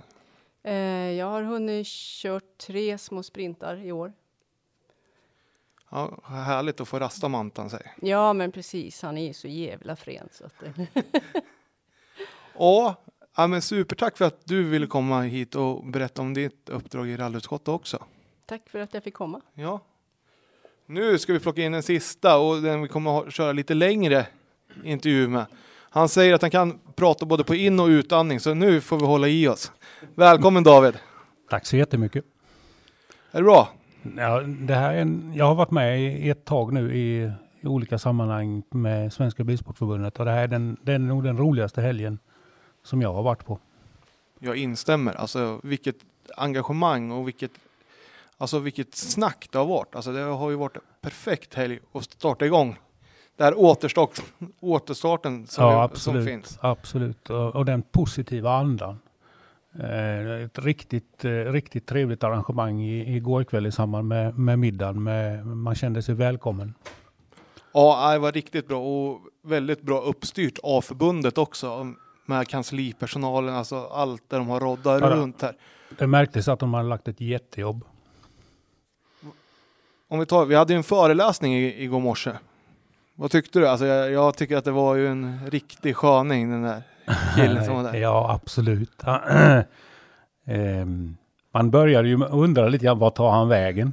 [0.62, 0.74] Eh,
[1.10, 4.12] jag har hunnit kört tre små sprintar i år.
[5.90, 7.94] Ja, härligt att få rasta mantan sig.
[8.02, 9.02] Ja, men precis.
[9.02, 10.54] Han är ju så jävla frän så att.
[12.58, 12.94] Ja,
[13.36, 17.16] ja, men supertack för att du ville komma hit och berätta om ditt uppdrag i
[17.16, 18.04] rallyutskottet också.
[18.46, 19.40] Tack för att jag fick komma.
[19.54, 19.80] Ja.
[20.90, 24.26] Nu ska vi plocka in den sista och den vi kommer att köra lite längre
[24.84, 25.46] intervju med.
[25.90, 29.06] Han säger att han kan prata både på in och utandning, så nu får vi
[29.06, 29.72] hålla i oss.
[30.14, 30.98] Välkommen David!
[31.50, 32.24] Tack så jättemycket.
[33.30, 33.68] Är det bra?
[34.16, 37.66] Ja, det här är en, jag har varit med i ett tag nu i, i
[37.66, 41.80] olika sammanhang med Svenska Bilsportförbundet och det här är, den, det är nog den roligaste
[41.80, 42.18] helgen
[42.84, 43.58] som jag har varit på.
[44.38, 45.14] Jag instämmer.
[45.14, 45.96] Alltså vilket
[46.36, 47.52] engagemang och vilket,
[48.38, 49.94] alltså vilket snack det har varit.
[49.94, 52.78] Alltså det har ju varit en perfekt helg att starta igång.
[53.36, 54.22] Det här återstart,
[54.60, 56.28] återstarten som, ja, som absolut.
[56.28, 56.58] finns.
[56.60, 57.30] absolut.
[57.30, 58.98] Och, och den positiva andan.
[59.80, 65.02] Eh, ett riktigt, eh, riktigt trevligt arrangemang i, igår kväll i samband med, med middagen.
[65.02, 66.74] Med, man kände sig välkommen.
[67.72, 71.94] Ja, det var riktigt bra och väldigt bra uppstyrt av förbundet också.
[72.26, 75.56] Med kanslipersonalen, alltså allt där de har roddat Ja, runt här.
[75.98, 77.84] Det märktes att de hade lagt ett jättejobb.
[80.08, 82.30] Om vi tar, vi hade ju en föreläsning i, igår morse.
[83.14, 83.68] Vad tyckte du?
[83.68, 86.82] Alltså jag, jag tycker att det var ju en riktig sköning den där
[87.36, 87.94] killen som var där.
[88.00, 89.02] Ja, absolut.
[90.46, 91.16] Ehm,
[91.52, 93.92] Man började ju undra lite grann, vad tar han vägen?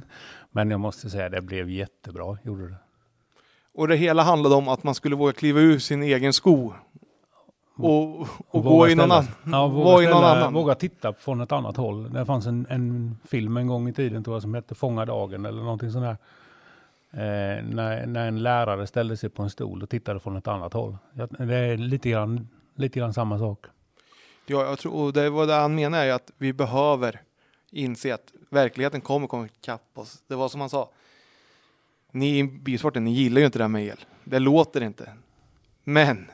[0.50, 2.76] Men jag måste säga, det blev jättebra, gjorde det.
[3.74, 6.74] Och det hela handlade om att man skulle våga kliva ur sin egen sko.
[7.78, 9.60] Och, och, gå våga i någon ställa- annan.
[9.60, 10.52] Ja, våga, i någon ställa- annan.
[10.54, 12.12] våga titta från ett annat håll.
[12.12, 15.46] Det fanns en, en film en gång i tiden tror jag som hette Fånga dagen
[15.46, 16.16] eller någonting sånt där.
[17.12, 20.72] Eh, när, när en lärare ställde sig på en stol och tittade från ett annat
[20.72, 20.96] håll.
[21.38, 23.66] Det är lite grann, lite grann samma sak.
[24.46, 27.20] Ja, jag tror, och det var det han menar är att vi behöver
[27.70, 30.22] inse att verkligheten kommer komma ikapp oss.
[30.26, 30.88] Det var som han sa.
[32.12, 33.98] Ni i bilsporten, ni gillar ju inte det här med el.
[34.24, 35.12] Det låter inte.
[35.84, 36.30] Men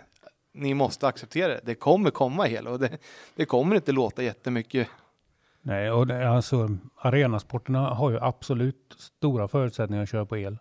[0.53, 1.61] ni måste acceptera det.
[1.65, 2.99] Det kommer komma el och det,
[3.35, 4.89] det kommer inte låta jättemycket.
[5.63, 10.59] Nej, och det, alltså, arenasporterna har ju absolut stora förutsättningar att köra på el.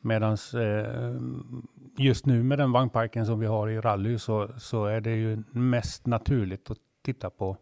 [0.00, 1.20] Medan eh,
[1.96, 5.42] just nu med den vagnparken som vi har i rally så, så är det ju
[5.50, 7.56] mest naturligt att titta på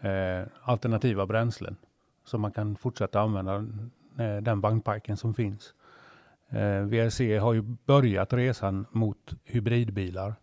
[0.00, 1.76] eh, alternativa bränslen.
[2.24, 3.56] Så man kan fortsätta använda
[4.18, 5.74] eh, den vagnparken som finns.
[6.48, 10.34] Eh, VRC har ju börjat resan mot hybridbilar.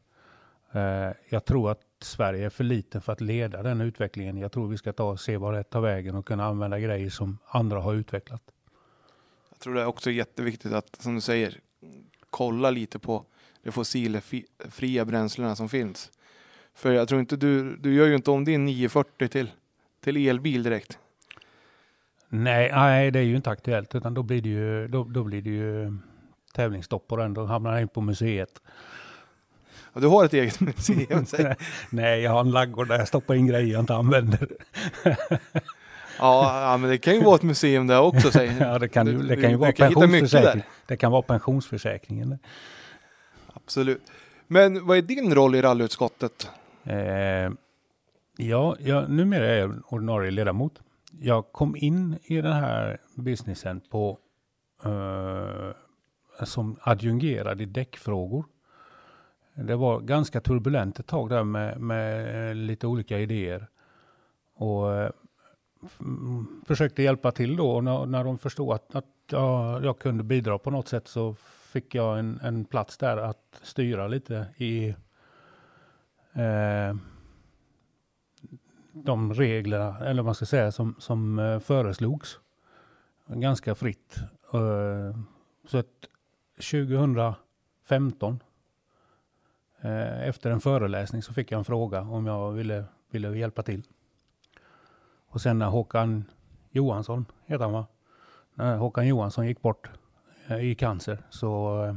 [0.74, 4.38] Eh, jag tror att Sverige är för liten för att leda den utvecklingen.
[4.38, 7.10] Jag tror vi ska ta och se vad det tar vägen och kunna använda grejer
[7.10, 8.42] som andra har utvecklat.
[9.50, 11.60] Jag tror det är också jätteviktigt att, som du säger,
[12.30, 13.26] kolla lite på
[13.64, 16.12] de fossilfria bränslena som finns.
[16.74, 19.52] För jag tror inte du, du gör ju inte om din 940 till,
[20.00, 21.00] till elbil direkt.
[22.30, 25.42] Nej, nej, det är ju inte aktuellt utan då blir det ju, då, då blir
[25.42, 25.98] det ju
[26.54, 27.34] tävlingsstopp på den.
[27.34, 28.62] Då hamnar den på museet.
[29.94, 31.26] Och du har ett eget museum.
[31.90, 34.48] nej, jag har en laggård där jag stoppar in grejer jag inte använder.
[36.20, 38.32] ja, ja, men det kan ju vara ett museum där också.
[38.32, 38.56] Säg.
[38.60, 40.64] ja, det kan, Du- det du- kan ju du vara kan hitta mycket pensionsförsäkring.
[40.88, 42.40] Det kan vara pensionsförsäkringen.
[43.54, 44.02] Absolut.
[44.48, 46.50] Men vad är din roll i rallyutskottet?
[46.84, 47.52] Eh,
[48.38, 50.74] ja, jag, numera är jag ordinarie ledamot.
[51.20, 54.18] Jag kom in i den här businessen på
[54.86, 55.76] eh,
[56.46, 58.46] som adjungerad i däckfrågor.
[59.54, 63.68] Det var ganska turbulent ett tag där med, med eh, lite olika idéer.
[64.56, 65.12] Och eh,
[66.66, 67.72] försökte hjälpa till då.
[67.72, 71.34] Och när, när de förstod att, att jag, jag kunde bidra på något sätt så
[71.74, 74.88] fick jag en, en plats där att styra lite i
[76.34, 76.96] eh,
[78.92, 82.40] de reglerna, eller vad man ska säga, som, som eh, föreslogs.
[83.28, 84.18] Ganska fritt.
[84.54, 85.18] Eh,
[85.68, 86.08] så att
[86.56, 88.40] 2015,
[90.28, 93.84] efter en föreläsning, så fick jag en fråga om jag ville, ville hjälpa till.
[95.28, 96.26] Och sen när Håkan
[96.72, 97.86] Johansson, heter han va?
[98.54, 99.90] När Håkan Johansson gick bort
[100.48, 101.96] eh, i cancer så eh,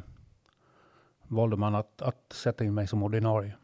[1.28, 3.56] valde man att, att sätta in mig som ordinarie.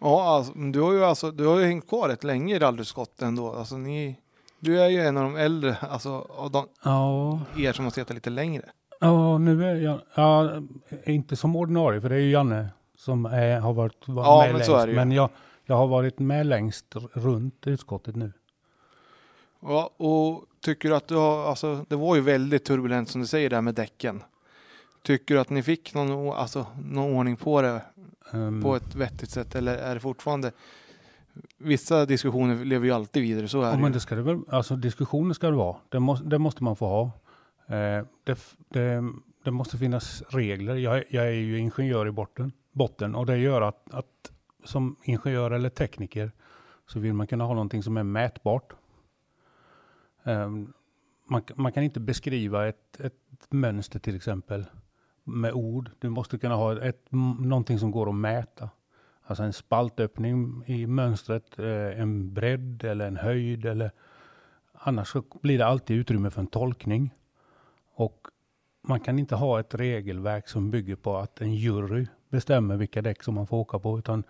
[0.00, 3.22] Ja, alltså, du har ju alltså, du har ju hängt kvar rätt länge i rallyskott
[3.22, 3.52] ändå.
[3.52, 4.20] Alltså ni,
[4.60, 8.14] du är ju en av de äldre, alltså av de, Ja, er som har suttit
[8.14, 8.70] lite längre.
[9.00, 10.50] Ja nu är jag, ja,
[11.04, 14.46] inte som ordinarie, för det är ju Janne som är, har varit var Ja, med
[14.48, 14.66] men längst.
[14.66, 14.96] så är det ju.
[14.98, 15.30] Men jag,
[15.64, 18.32] jag har varit med längst runt utskottet nu.
[19.62, 23.50] Ja, och tycker att du har, alltså det var ju väldigt turbulent som du säger
[23.50, 24.22] där med däcken.
[25.02, 27.80] Tycker du att ni fick någon, alltså, någon ordning på det
[28.32, 30.52] Ehm, på ett vettigt sätt eller är det fortfarande
[31.58, 33.92] Vissa diskussioner lever ju alltid vidare, så är Ja, det men ju.
[33.92, 35.76] det ska det väl, alltså diskussioner ska det vara.
[35.88, 37.10] Det, måste, det måste man få ha.
[37.66, 39.12] Eh, det, det,
[39.44, 40.74] det måste finnas regler.
[40.76, 44.32] Jag, är- jag är ju ingenjör i botten, botten och det gör att, att
[44.64, 46.32] som ingenjör eller tekniker
[46.86, 48.72] så vill man kunna ha någonting som är mätbart.
[50.24, 50.50] Eh,
[51.28, 53.14] man, man kan inte beskriva ett, ett
[53.50, 54.66] mönster till exempel
[55.24, 55.90] med ord.
[55.98, 57.06] Du måste kunna ha ett,
[57.40, 58.70] någonting som går att mäta.
[59.22, 63.90] Alltså en spaltöppning i mönstret, eh, en bredd eller en höjd eller
[64.72, 67.14] annars så blir det alltid utrymme för en tolkning.
[67.96, 68.26] Och
[68.82, 73.22] man kan inte ha ett regelverk som bygger på att en jury bestämmer vilka däck
[73.22, 74.24] som man får åka på, utan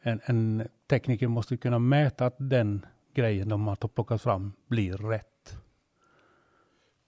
[0.00, 5.56] en, en tekniker måste kunna mäta att den grejen de har plockat fram blir rätt.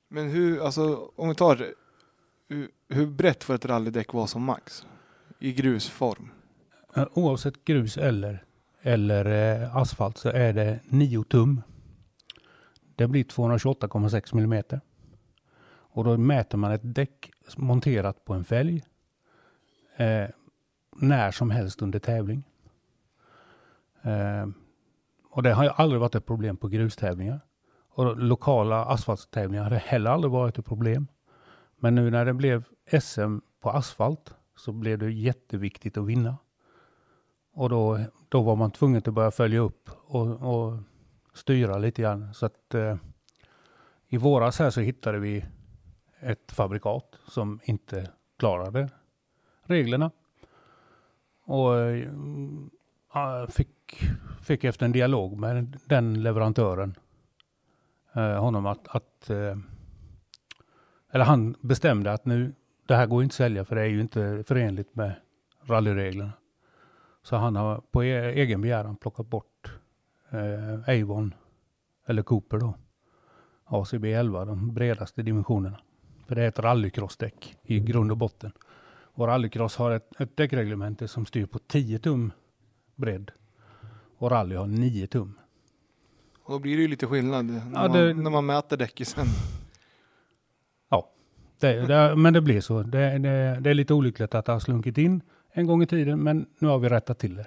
[0.09, 1.75] Men hur, alltså om vi tar
[2.49, 4.87] hur, hur brett får ett rallydäck vara som max?
[5.39, 6.31] I grusform?
[7.15, 8.45] Oavsett grus eller,
[8.83, 9.25] eller
[9.63, 11.63] eh, asfalt så är det 9 tum.
[12.97, 14.81] Det blir 228,6 millimeter.
[15.95, 18.85] Och då mäter man ett däck monterat på en fälg
[19.97, 20.29] eh,
[20.97, 22.43] när som helst under tävling.
[24.03, 24.47] Eh,
[25.31, 27.41] och det har ju aldrig varit ett problem på grustävlingar.
[27.89, 31.07] Och lokala asfaltstävlingar har heller aldrig varit ett problem.
[31.77, 32.65] Men nu när det blev
[33.01, 36.37] SM på asfalt så blev det jätteviktigt att vinna.
[37.53, 40.79] Och då, då var man tvungen att börja följa upp och, och
[41.35, 42.35] styra lite grann.
[42.35, 42.97] Så att eh,
[44.09, 45.45] i våras här så hittade vi
[46.25, 48.89] ett fabrikat som inte klarade
[49.63, 50.11] reglerna.
[51.45, 54.01] Och eh, fick,
[54.43, 56.95] fick efter en dialog med den leverantören
[58.15, 59.57] eh, honom att, att eh,
[61.11, 62.55] eller han bestämde att nu,
[62.87, 65.13] det här går inte att sälja för det är ju inte förenligt med
[65.63, 66.33] rallyreglerna.
[67.23, 69.79] Så han har på e-, egen begäran plockat bort
[70.31, 71.35] eh, Avon,
[72.07, 72.75] eller Cooper då,
[73.65, 75.79] ACB 11, de bredaste dimensionerna.
[76.27, 78.53] För det är ett rallycrossdäck i grund och botten.
[79.17, 82.33] Och rallycross har ett, ett däckreglemente som styr på 10 tum
[82.97, 83.31] bredd.
[84.19, 85.39] Och rally har 9 tum.
[86.43, 89.09] Och då blir det ju lite skillnad när, Ja, det- man, när man mäter däcket
[89.09, 89.27] sen.
[90.91, 91.11] Ja,
[91.61, 92.83] det, det, men det blir så.
[92.83, 95.21] Det, det, är lite olyckligt att det har slunkit in
[95.53, 97.47] en gång i tiden, men nu har vi rättat till det.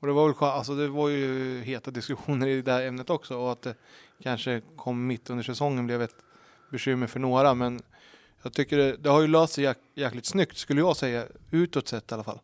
[0.00, 3.36] Och det var väl alltså det var ju heta diskussioner i det här ämnet också
[3.36, 3.74] och att det
[4.22, 6.14] kanske kom mitt under säsongen blev ett
[6.70, 7.80] bekymmer för några men
[8.42, 11.88] jag tycker det, det har ju löst sig jäk, jäkligt snyggt skulle jag säga, utåt
[11.88, 12.40] sett i alla fall.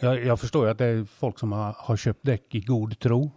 [0.00, 2.98] Jag, jag förstår ju att det är folk som har, har köpt däck i god
[2.98, 3.30] tro.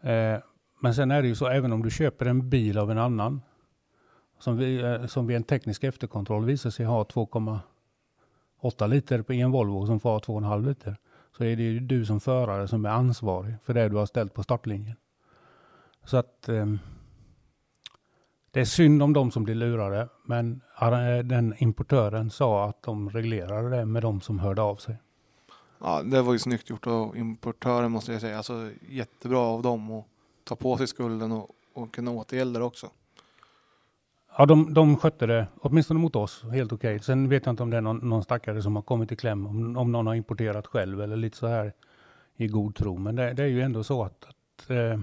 [0.00, 0.38] Eh,
[0.80, 3.40] men sen är det ju så, även om du köper en bil av en annan,
[4.38, 9.50] som, vi, eh, som vid en teknisk efterkontroll visar sig ha 2,8 liter på en
[9.50, 10.96] Volvo som får ha 2,5 liter,
[11.36, 14.34] så är det ju du som förare som är ansvarig för det du har ställt
[14.34, 14.96] på startlinjen.
[16.04, 16.66] Så att eh,
[18.52, 23.10] det är synd om de som blir lurade, men eh, den importören sa att de
[23.10, 24.96] reglerade det med de som hörde av sig.
[25.80, 28.36] Ja, det var ju snyggt gjort av importören måste jag säga.
[28.36, 30.04] Alltså jättebra av dem att
[30.44, 32.90] ta på sig skulden och, och kunna återgälda det också.
[34.38, 37.00] Ja, de, de skötte det, åtminstone mot oss, helt okej.
[37.00, 39.46] Sen vet jag inte om det är någon, någon stackare som har kommit i kläm,
[39.46, 41.72] om, om någon har importerat själv eller lite så här
[42.36, 42.98] i god tro.
[42.98, 45.00] Men det, det är ju ändå så att, att eh,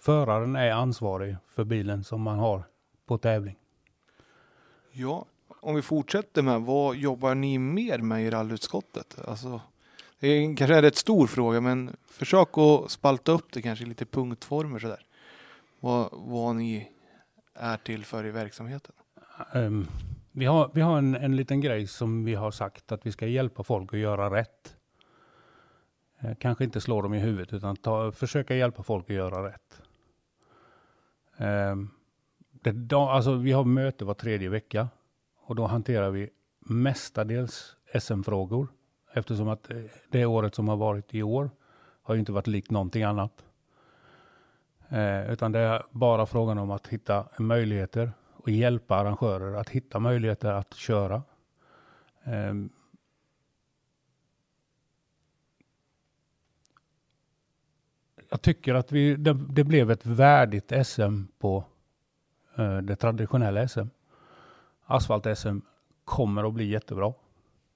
[0.00, 2.64] föraren är ansvarig för bilen som man har
[3.06, 3.56] på tävling.
[4.92, 5.26] Ja,
[5.60, 9.18] om vi fortsätter med vad jobbar ni mer med i rallyutskottet?
[9.28, 9.60] Alltså,
[10.20, 13.88] det är kanske en rätt stor fråga, men försök att spalta upp det kanske i
[13.88, 15.06] lite punktformer sådär.
[15.80, 16.90] Vad, vad ni
[17.54, 18.94] är till för i verksamheten.
[19.52, 19.86] Ehm,
[20.32, 23.26] vi har, vi har en, en liten grej som vi har sagt att vi ska
[23.26, 24.76] hjälpa folk att göra rätt.
[26.20, 29.82] Eh, kanske inte slå dem i huvudet utan ta, försöka hjälpa folk att göra rätt.
[31.36, 31.90] Ehm,
[32.64, 34.88] det, da, alltså, vi har möte var tredje vecka
[35.36, 38.68] och då hanterar vi mestadels SM-frågor
[39.12, 39.76] eftersom att eh,
[40.10, 41.50] det året som har varit i år
[42.02, 43.44] har ju inte varit likt någonting annat.
[44.88, 49.98] Eh, utan det är bara frågan om att hitta möjligheter och hjälpa arrangörer att hitta
[49.98, 51.22] möjligheter att köra.
[52.24, 52.54] Eh,
[58.30, 61.64] jag tycker att vi, det, det blev ett värdigt SM på
[62.56, 63.88] Eh, det traditionella SM.
[64.86, 65.60] Asfalt-SM
[66.04, 67.12] kommer att bli jättebra.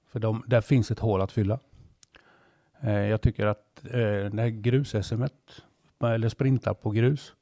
[0.07, 1.59] För de, där finns ett hål att fylla.
[2.79, 3.91] Eh, jag tycker att eh,
[4.31, 5.23] det här grus-SM,
[6.03, 7.33] eller sprintar på grus,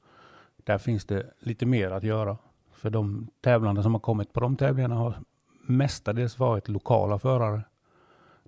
[0.57, 2.37] där finns det lite mer att göra.
[2.71, 5.19] För de tävlande som har kommit på de tävlingarna har
[5.61, 7.61] mestadels varit lokala förare.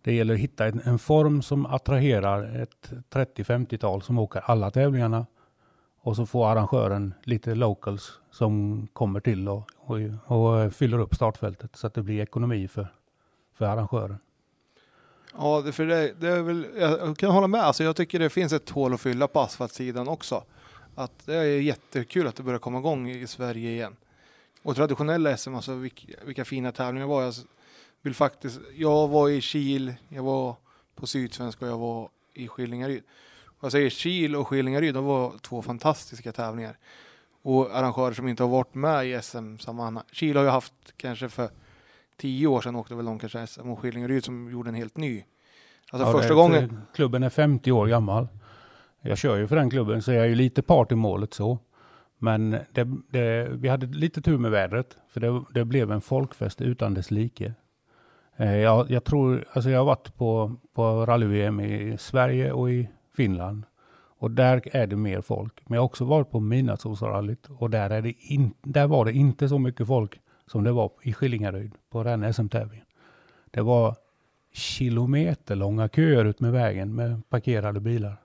[0.02, 5.26] Det gäller att hitta en, en form som attraherar ett 30-50-tal som åker alla tävlingarna.
[6.10, 11.76] Och så får arrangören lite locals som kommer till och, och, och fyller upp startfältet
[11.76, 12.88] så att det blir ekonomi för,
[13.54, 14.18] för arrangören.
[15.38, 17.62] Ja, det, för det, det är väl, jag kan hålla med.
[17.62, 20.44] Alltså, jag tycker det finns ett hål att fylla på asfaltsidan också.
[20.96, 23.96] Att det är jättekul att det börjar komma igång i Sverige igen.
[24.64, 27.24] Och traditionella SM, alltså vilka, vilka fina tävlingar det var.
[27.24, 27.34] Jag
[28.02, 30.56] vill faktiskt, jag var i Kil, jag var
[30.96, 33.04] på Sydsvenska och jag var i Skillingaryd.
[33.62, 36.78] Jag säger Kil och Skillingaryd, de var två fantastiska tävlingar.
[37.42, 40.04] Och arrangörer som inte har varit med i SM-sammanhang.
[40.12, 41.50] Kil har ju haft kanske för
[42.18, 45.24] tio år sedan åkte väl de kanske SM och Skillingaryd som gjorde en helt ny.
[45.92, 46.82] Alltså Ja, första gången.
[46.94, 48.28] Klubben är 50 år gammal.
[49.02, 51.60] Jag kör ju för den klubben så jag är ju lite part i målet så.
[52.18, 56.62] Men det, det, vi hade lite tur med vädret för det, det blev en folkfest
[56.62, 57.54] utan dess like.
[58.38, 62.90] Eh, Jag, jag tror, alltså jag har varit på, på rally-VM i Sverige och i
[63.16, 63.64] Finland.
[64.20, 65.54] Och där är det mer folk.
[65.66, 69.14] Men jag har också varit på Midnattssolsrallyt och där, är det in, där var det
[69.14, 72.86] inte så mycket folk som det var i Skillingaryd på den SM-tävlingen.
[73.52, 73.96] Det var
[74.54, 78.18] kilometerlånga köer ut med vägen med parkerade bilar.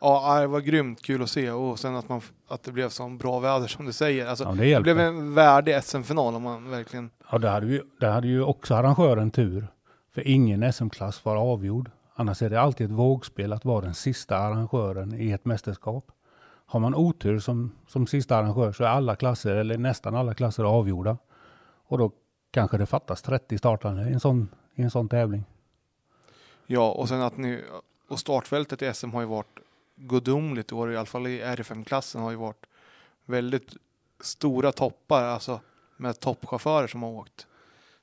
[0.00, 3.08] Ja, det var grymt kul att se och sen att, man, att det blev så
[3.08, 4.26] bra väder som du säger.
[4.26, 7.10] Alltså, Ja, det det blev en värdig SM-final om man verkligen...
[7.30, 9.66] Ja, där hade, vi, där hade ju också arrangören tur.
[10.14, 11.90] För ingen SM-klass var avgjord.
[12.22, 16.04] Annars är det alltid ett vågspel att vara den sista arrangören i ett mästerskap.
[16.66, 20.64] Har man otur som, som sista arrangör så är alla klasser, eller nästan alla klasser,
[20.64, 21.16] avgjorda.
[21.86, 22.10] Och då
[22.50, 25.44] kanske det fattas 30 startande i en sån, i en sån tävling.
[26.66, 27.64] Ja, och sen att ni...
[28.08, 29.58] Och startfältet i SM har ju varit
[29.96, 32.66] gudomligt i år, i alla fall i R5-klassen har ju varit
[33.24, 33.76] väldigt
[34.20, 35.60] stora toppar, alltså
[35.96, 37.46] med toppchaufförer som har åkt.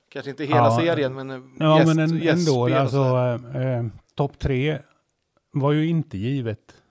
[0.10, 1.30] Kanske inte hela Ja, serien, men
[1.60, 2.76] Ja, gäst- men en, ändå.
[2.76, 3.90] Alltså, sådär.
[4.20, 4.80] Topp tre
[5.52, 6.84] var ju inte givet.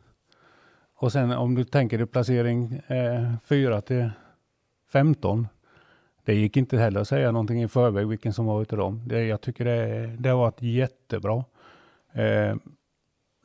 [0.94, 4.10] Och sen om du tänker dig placering eh, 4 till
[4.92, 5.48] 15.
[6.24, 9.02] Det gick inte heller att säga någonting i förväg vilken som var utav dem.
[9.06, 11.44] Det, jag tycker det, det har varit jättebra.
[12.12, 12.56] Eh,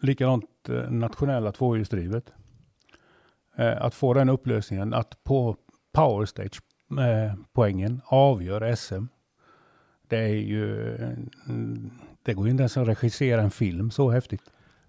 [0.02, 2.34] likadant eh, nationella tvåhjulsdrivet.
[3.56, 5.56] Eh, att få den upplösningen att på
[5.92, 9.06] Power Stage eh, poängen avgör SM.
[10.08, 10.96] Det är ju,
[11.48, 11.92] mm,
[12.24, 14.42] det går ju inte ens att regissera en film så häftigt.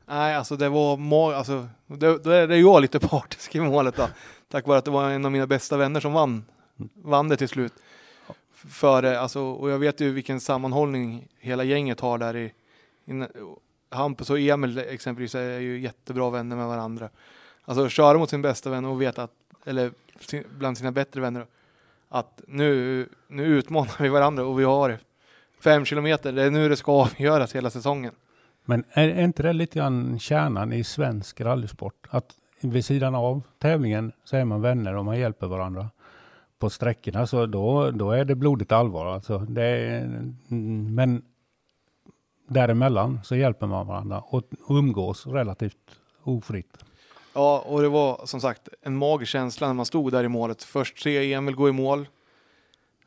[0.07, 3.97] Nej, alltså det var ma- alltså, då, då är det jag lite partisk i målet
[3.97, 4.09] då.
[4.49, 6.45] Tack vare att det var en av mina bästa vänner som vann,
[6.95, 7.73] vann det till slut.
[8.55, 12.53] Före, alltså, och jag vet ju vilken sammanhållning hela gänget har där i,
[13.05, 13.27] i
[13.91, 17.09] Hampus och Emil exempelvis är ju jättebra vänner med varandra.
[17.65, 19.33] Alltså köra mot sin bästa vän och veta att,
[19.65, 21.47] eller sin, bland sina bättre vänner,
[22.09, 24.99] att nu, nu utmanar vi varandra och vi har
[25.65, 28.13] fem kilometer, det är nu det ska avgöras hela säsongen.
[28.65, 32.07] Men är, är inte det lite grann kärnan i svensk rallysport?
[32.11, 35.91] Att vid sidan av tävlingen så är man vänner och man hjälper varandra
[36.59, 37.27] på sträckorna.
[37.27, 39.07] Så då, då är det blodigt allvar.
[39.07, 40.03] Alltså det är,
[40.51, 41.23] mm, men
[42.49, 46.85] däremellan så hjälper man varandra och umgås relativt ofritt.
[47.35, 50.63] Ja, och det var som sagt en magisk känsla när man stod där i målet.
[50.63, 52.07] Först se Emil gå i mål.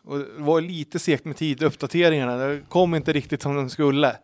[0.08, 2.38] Och det var lite segt med tiduppdateringarna.
[2.38, 4.17] Det kom inte riktigt som de skulle.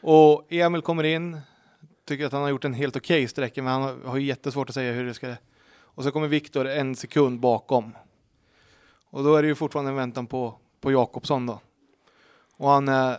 [0.00, 1.40] Och Emil kommer in,
[2.04, 4.74] tycker att han har gjort en helt okej sträcka, men han har, ju jättesvårt att
[4.74, 5.34] säga hur det ska...
[5.76, 7.92] Och så kommer Viktor en sekund bakom.
[9.10, 11.60] Och då är det ju fortfarande en väntan på, på Jakobsson då.
[12.56, 13.12] Och han, eh,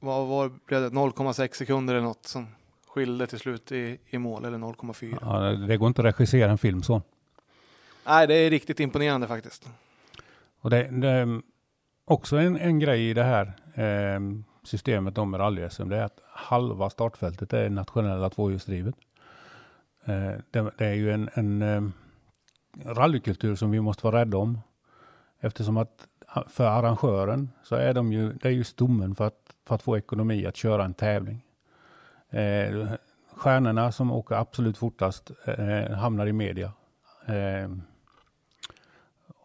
[0.00, 2.46] vad var blev det, 0,6 sekunder eller något som
[2.86, 5.18] skilde till slut i, i mål, eller 0,4.
[5.20, 7.02] Ja, det går inte att regissera en film så.
[8.06, 9.68] Nej, det är riktigt imponerande faktiskt.
[10.60, 11.42] Och det, det är
[12.04, 14.20] också en, en grej i det här eh,
[14.62, 18.94] systemet om med rally-SM, det är att halva startfältet är nationella tvåhjulsdrivet.
[20.04, 21.82] Eh, det, det är ju en, en eh,
[22.84, 24.60] rallykultur som vi måste vara rädda om.
[25.40, 26.06] Eftersom att
[26.48, 29.98] för arrangören så är de ju, det är ju stommen för att, för att få
[29.98, 31.44] ekonomi att köra en tävling.
[32.30, 32.88] Eh,
[33.36, 36.72] stjärnorna som åker absolut fortast eh, hamnar i media.
[37.26, 37.68] Eh,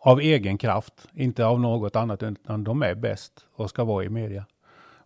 [0.05, 4.09] av egen kraft, inte av något annat, utan de är bäst och ska vara i
[4.09, 4.45] media.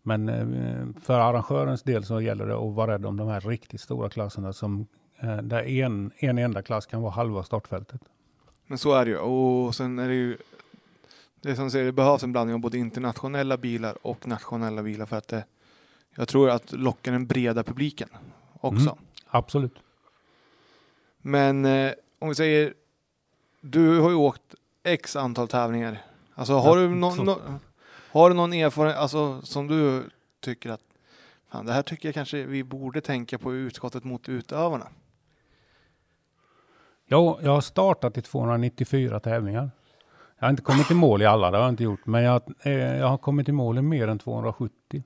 [0.02, 3.82] Men eh, för arrangörens del så gäller det att vara rädd om de här riktigt
[3.82, 4.88] stora klasserna som
[5.20, 8.02] eh, där en, en enda klass kan vara halva startfältet.
[8.68, 9.18] Men så är det ju.
[9.18, 10.38] Och sen är det ju
[11.42, 15.18] det som säger, det behövs en blandning av både internationella bilar och nationella bilar för
[15.18, 15.44] att det,
[16.16, 18.10] jag tror att lockar den breda publiken
[18.54, 18.90] också.
[18.90, 18.98] Mm.
[19.28, 19.76] Absolut.
[21.22, 22.74] Men eh, om vi säger,
[23.62, 24.56] du har ju åkt
[24.88, 26.02] x antal tävlingar.
[26.36, 27.40] Alltså har, du, någon, nå-
[28.12, 30.04] har du någon erfarenhet alltså, som du
[30.40, 30.82] tycker att
[31.52, 34.88] fan, det här tycker jag kanske vi borde tänka på i utskottet mot utövarna?
[37.06, 39.72] Ja, jag har startat i 294 tävlingar.
[40.40, 42.06] Jag har inte kommit i mål i alla, det har jag inte gjort.
[42.06, 45.04] Men jag, eh, jag har kommit i mål i mer än 270.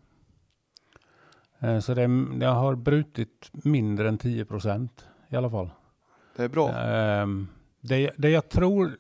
[1.60, 2.02] Eh, så det,
[2.46, 5.70] jag har brutit mindre än 10 procent i alla fall.
[6.36, 6.70] Det är bra.
[6.70, 7.48] Ehm,
[7.82, 8.98] det, det jag tror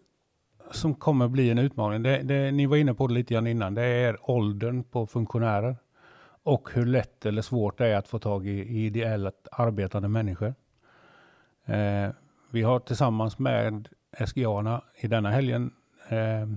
[0.71, 3.73] som kommer bli en utmaning, det, det, ni var inne på det lite grann innan,
[3.73, 5.77] det är åldern på funktionärer.
[6.43, 10.55] Och hur lätt eller svårt det är att få tag i, i ideellt arbetande människor.
[11.65, 12.09] Eh,
[12.51, 13.89] vi har tillsammans med
[14.27, 15.71] SGA i denna helgen
[16.09, 16.47] eh,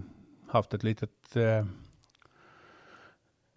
[0.48, 1.66] haft ett litet eh,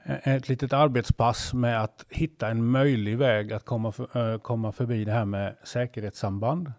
[0.08, 5.06] ett litet arbetspass med att hitta en möjlig väg att komma, för, eh, komma förbi
[5.06, 6.72] det här med säkerhetssamband.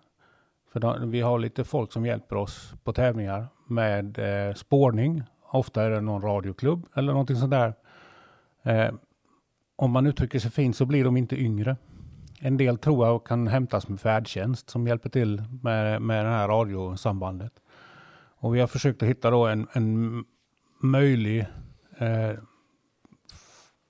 [0.79, 5.23] För då, vi har lite folk som hjälper oss på tävlingar med eh, spårning.
[5.51, 7.75] Ofta är det någon radioklubb eller någonting sånt där.
[8.63, 8.95] Eh,
[9.77, 11.77] om man uttrycker sig fint så blir de inte yngre.
[12.41, 16.49] En del tror jag kan hämtas med färdtjänst som hjälper till med, med det här
[16.49, 17.53] radiosambandet.
[18.39, 20.25] Och vi har försökt att hitta då en, en
[20.83, 21.47] möjlig
[21.99, 22.33] eh,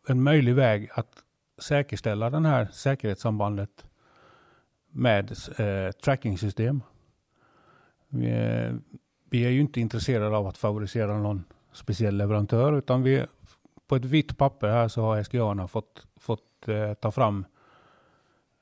[0.06, 1.12] en möjlig väg att
[1.58, 3.84] säkerställa den här säkerhetssambandet
[4.90, 6.82] med eh, trackingsystem.
[8.08, 8.78] Vi är,
[9.30, 13.26] vi är ju inte intresserade av att favorisera någon speciell leverantör utan vi
[13.86, 17.44] på ett vitt papper här så har SGA fått, fått eh, ta fram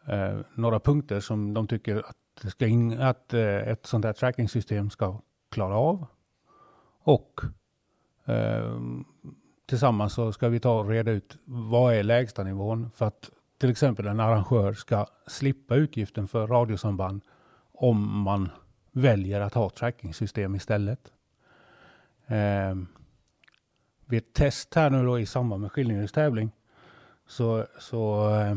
[0.07, 4.13] eh, några punkter som de tycker att, det ska in, att eh, ett sånt här
[4.13, 5.21] trackingsystem ska
[5.51, 6.07] klara av.
[7.03, 7.41] Och
[8.25, 8.81] eh,
[9.67, 13.71] tillsammans så ska vi ta och reda ut vad är lägsta nivån för att till
[13.71, 17.23] exempel en arrangör ska slippa utgiften för radiosamband
[17.73, 18.51] om man
[18.93, 21.13] väljer att ha trackingsystem istället.
[22.27, 22.75] Eh,
[24.07, 26.51] vid ett test här nu då i samband med Skillingens tävling
[27.27, 28.57] så, så eh,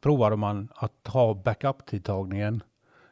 [0.00, 2.62] provade man att ha backup-tidtagningen,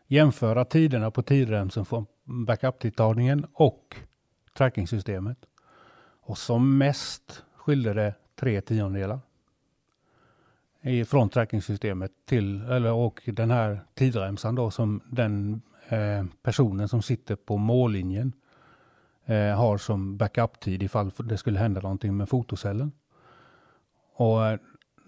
[0.07, 3.97] jämföra tiderna på tidremsen från backup-tidtagningen och
[4.55, 5.39] trackingsystemet.
[6.23, 9.21] Och som mest skilde det tre tiondelar
[10.83, 17.03] i, från trackingsystemet till, eller och den här tidremsan då som den eh, personen som
[17.03, 18.33] sitter på mållinjen
[19.27, 22.93] eh, har som backup-tid ifall det skulle hända någonting med fotocellen.
[24.15, 24.59] Och eh,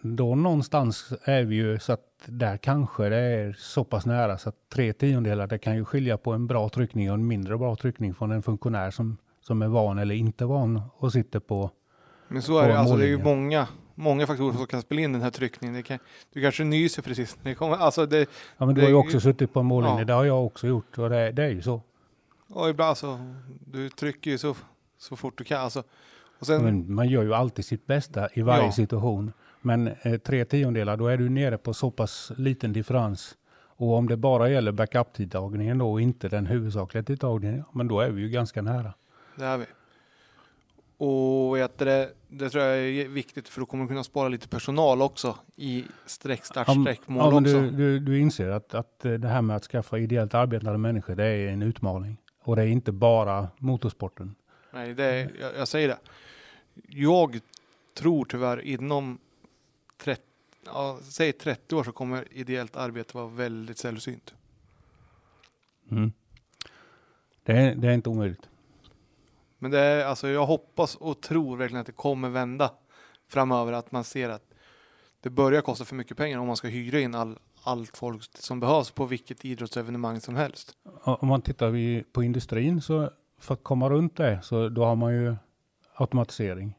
[0.02, 4.48] då någonstans är vi ju så att där kanske det är så pass nära så
[4.48, 7.76] att tre tiondelar det kan ju skilja på en bra tryckning och en mindre bra
[7.76, 11.70] tryckning från en funktionär som, som är van eller inte van och sitter på
[12.28, 15.12] Men så är det, alltså det är ju många, många faktorer som kan spela in
[15.12, 15.74] den här tryckningen.
[15.76, 15.98] Det kan,
[16.32, 18.18] du kanske nyser precis när det kommer, alltså det,
[18.58, 19.98] Ja, men du Det har ju också suttit på en mållinje.
[19.98, 20.04] Ja.
[20.04, 21.82] Det har jag också gjort och det, det är ju så.
[22.48, 23.18] och ibland så,
[23.66, 24.54] du trycker ju så,
[24.98, 25.60] så fort du kan.
[25.60, 25.82] Alltså,
[26.38, 28.72] och sen, Men man gör ju alltid sitt bästa i varje Ja.
[28.72, 29.32] situation.
[29.60, 33.36] Men eh, tre tiondelar, då är du nere på så pass liten differens.
[33.76, 38.10] Och om det bara gäller backup-tidtagningen då och inte den huvudsakliga tidtagningen, men då är
[38.10, 38.94] vi ju ganska nära.
[39.36, 39.64] det är vi.
[41.04, 44.48] Och vet det, det tror jag är viktigt för då kommer du kunna spara lite
[44.48, 47.60] personal också i sträckstart, Ja, m- sträckmål ja, men också.
[47.60, 51.14] du, du, du inser att, att eh, det här med att skaffa ideellt arbetande människor,
[51.14, 52.16] det är en utmaning.
[52.40, 54.34] Och det är inte bara motorsporten.
[54.72, 55.98] Nej, det är, jag, jag säger det.
[56.88, 57.40] Jag
[57.94, 59.18] tror tyvärr inom
[59.98, 60.22] 30,
[60.66, 64.34] ja, säg 30 år så kommer ideellt arbete vara väldigt sällsynt.
[65.90, 66.12] Mm.
[67.44, 68.48] Det, är, det är inte omöjligt.
[69.62, 72.70] Men det är, alltså jag hoppas och tror verkligen att det kommer vända
[73.28, 73.72] framöver.
[73.72, 74.54] Att man ser att
[75.20, 78.60] det börjar kosta för mycket pengar om man ska hyra in all, allt folk som
[78.60, 80.72] behövs på vilket idrottsevenemang som helst.
[81.02, 84.96] Om man tittar vi på industrin så för att komma runt det så då har
[84.96, 85.36] man ju
[85.94, 86.74] automatisering.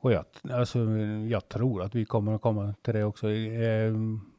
[0.00, 0.78] Och jag, alltså,
[1.28, 3.30] jag tror att vi kommer att komma till det också.
[3.30, 3.92] Eh,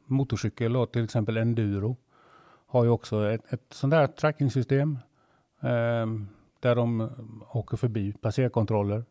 [0.06, 1.96] motorcykel och till exempel enduro
[2.66, 4.98] har ju också ett, ett sånt där trackingsystem
[5.60, 6.06] eh,
[6.64, 7.10] där de
[7.52, 9.04] åker förbi passerkontroller.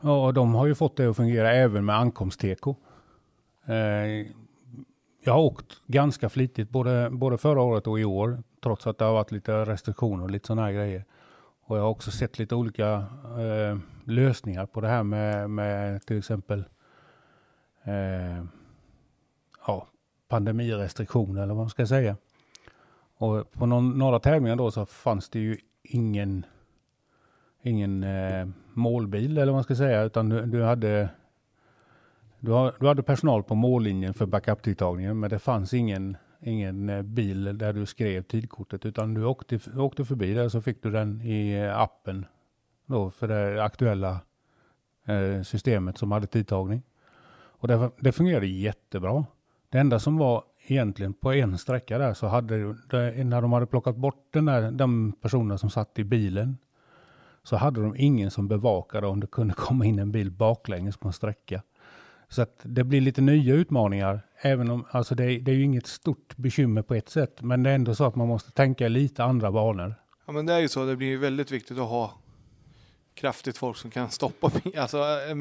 [0.00, 2.74] Ja, de har ju fått det att fungera även med ankomstteko.
[3.66, 4.26] Eh,
[5.24, 9.04] jag har åkt ganska flitigt både, både förra året och i år, trots att det
[9.04, 11.04] har varit lite restriktioner och lite sådana här grejer.
[11.64, 12.92] Och jag har också sett lite olika
[13.38, 16.64] eh, lösningar på det här med, med till exempel
[17.84, 18.44] eh,
[19.66, 19.86] ja,
[20.28, 22.16] pandemirestriktioner eller vad man ska säga.
[23.18, 26.46] Och på någon, några tävlingar då så fanns det ju ingen,
[27.62, 31.08] ingen eh, målbil eller vad man ska säga, utan du, du hade
[32.40, 36.88] du, har, du hade personal på mållinjen för backup tilltagningen, men det fanns ingen, ingen
[36.88, 40.90] eh, bil där du skrev tidkortet, utan du åkte, åkte förbi där så fick du
[40.90, 42.26] den i eh, appen
[42.86, 44.20] då för det aktuella
[45.06, 46.82] eh, systemet som hade tidtagning.
[47.58, 49.24] Och det, det fungerade jättebra.
[49.68, 53.66] Det enda som var egentligen på en sträcka där så hade det, när de hade
[53.66, 56.56] plockat bort den där, de personerna som satt i bilen
[57.42, 61.08] så hade de ingen som bevakade om det kunde komma in en bil baklänges på
[61.08, 61.62] en sträcka.
[62.28, 65.86] Så att det blir lite nya utmaningar, även om alltså det, det är ju inget
[65.86, 69.24] stort bekymmer på ett sätt, men det är ändå så att man måste tänka lite
[69.24, 69.94] andra banor.
[70.26, 72.14] Ja men det är ju så, det blir väldigt viktigt att ha
[73.14, 75.34] kraftigt folk som kan stoppa alltså, eh,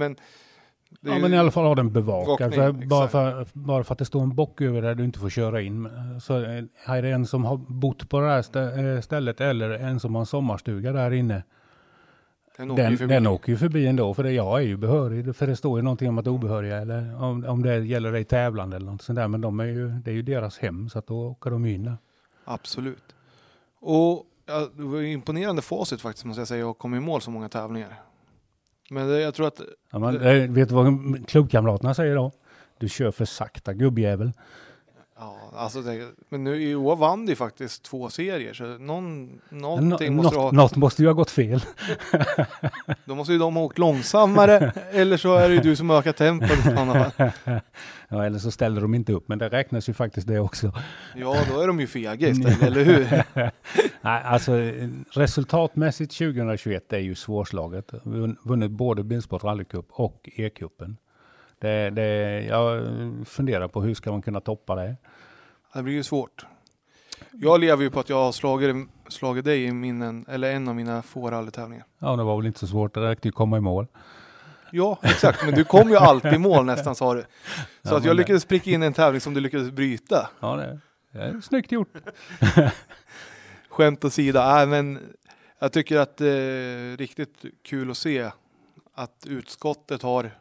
[0.90, 1.22] men Ja, ju...
[1.22, 2.54] men i alla fall ha den bevakad.
[2.54, 5.30] För bara, för, bara för att det står en bock över där du inte får
[5.30, 5.90] köra in.
[6.22, 10.00] Så eh, är det en som har bott på det här eh, stället eller en
[10.00, 11.44] som har en sommarstuga där inne.
[12.58, 15.36] Den åker, den, den åker ju förbi ändå, för det, jag är ju behörig.
[15.36, 18.76] För det står ju någonting om att obehöriga, eller om, om det gäller dig tävlande
[18.76, 19.28] eller något sånt där.
[19.28, 21.84] Men de är ju, det är ju deras hem, så att då åker de in
[21.84, 21.98] där.
[22.46, 23.16] Absolut.
[23.80, 27.32] Och ja, det var imponerande facit faktiskt, måste jag säga, att komma i mål så
[27.32, 28.02] många tävlingar.
[28.90, 29.62] Men det, jag tror att...
[29.92, 32.32] Ja, men, vet du vad klubbkamraterna säger då?
[32.78, 34.32] Du kör för sakta gubbjävel.
[35.26, 40.16] Ja, alltså det, men nu i år vann du faktiskt två serier, så någon, någonting
[40.16, 40.52] no, måste något, ha...
[40.52, 41.62] Något måste ju ha gått fel.
[43.06, 46.12] Då måste ju de ha åkt långsammare, eller så är det ju du som ökar
[46.12, 46.50] tempot.
[48.10, 50.72] ja, eller så ställer de inte upp, men det räknas ju faktiskt det också.
[51.16, 53.24] Ja, då är de ju fega istället, eller hur?
[54.02, 54.52] Nej, alltså
[55.12, 57.94] resultatmässigt 2021 är ju svårslaget.
[58.04, 60.98] Vi har vunnit både Bilsport rallycup och E-cupen.
[61.66, 62.88] Det, det, jag
[63.26, 64.96] funderar på hur ska man kunna toppa det?
[65.74, 66.46] Det blir ju svårt.
[67.32, 70.76] Jag lever ju på att jag har slagit, slagit dig i minnen, eller en av
[70.76, 71.86] mina få rallytävlingar.
[72.00, 72.94] Ja, det var väl inte så svårt.
[72.94, 73.88] Det räckte ju komma i mål.
[74.72, 75.46] Ja, exakt.
[75.46, 77.22] Men du kom ju alltid i mål nästan sa du.
[77.84, 80.30] Så ja, att jag lyckades pricka in en tävling som du lyckades bryta.
[80.40, 80.80] Ja, det,
[81.20, 81.94] är snyggt gjort.
[83.70, 84.62] Skämt åsida.
[84.62, 85.00] Äh, men
[85.60, 88.32] jag tycker att det är riktigt kul att se
[88.96, 90.32] att utskottet har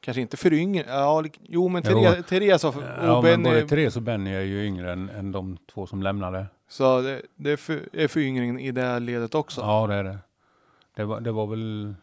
[0.00, 0.84] Kanske inte för yngre.
[0.88, 3.44] Ja, jo, men Therese, Therese och, ja, Benny.
[3.44, 6.46] både Therese och Benny är ju yngre än, än de två som lämnade.
[6.68, 9.60] Så det, det är, för, är föryngringen i det ledet också?
[9.60, 10.18] Ja, det är det.
[10.96, 11.94] Det var, det var väl...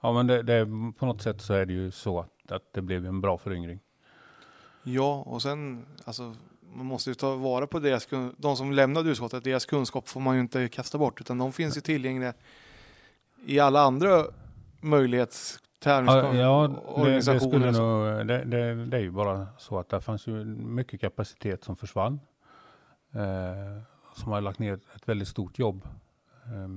[0.00, 0.66] Ja, men det, det,
[0.98, 3.80] på något sätt så är det ju så att, att det blev en bra föryngring.
[4.82, 6.34] Ja, och sen alltså
[6.74, 10.34] man måste ju ta vara på deras, de som lämnade utskottet, deras kunskap får man
[10.34, 12.34] ju inte kasta bort, utan de finns ju tillgängliga
[13.46, 14.24] i alla andra
[14.80, 16.40] möjlighets tävlingsorganisationer.
[16.40, 20.26] Ja, det, det, skulle nog, det, det, det, är ju bara så att det fanns
[20.26, 22.20] ju mycket kapacitet som försvann.
[23.12, 23.82] Eh,
[24.14, 25.88] som har lagt ner ett väldigt stort jobb.
[26.44, 26.68] Eh,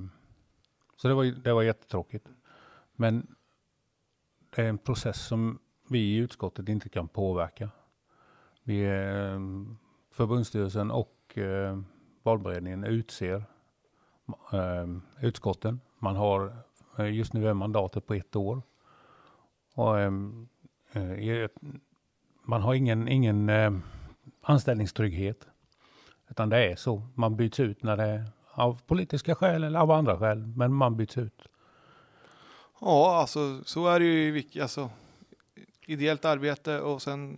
[0.95, 2.28] så det var, det var jättetråkigt.
[2.95, 3.36] Men
[4.56, 7.70] det är en process som vi i utskottet inte kan påverka.
[8.64, 9.39] Vi, eh,
[10.12, 11.80] förbundsstyrelsen och eh,
[12.24, 13.43] valberedningen utser
[14.54, 14.88] eh,
[15.22, 15.80] utskotten.
[16.00, 16.56] Man har,
[16.97, 18.62] eh, just nu är mandatet på ett år.
[19.80, 20.47] Och, ehm,
[20.93, 21.49] eh,
[22.43, 23.71] man har ingen, ingen eh,
[24.41, 25.47] anställningstrygghet.
[26.30, 27.07] Utan det är så.
[27.15, 30.45] Man byts ut när det är av politiska skäl eller av andra skäl.
[30.55, 31.47] Men man byts ut.
[32.82, 34.89] Ja, alltså så är det ju i alltså,
[35.86, 37.38] ideellt arbete och sen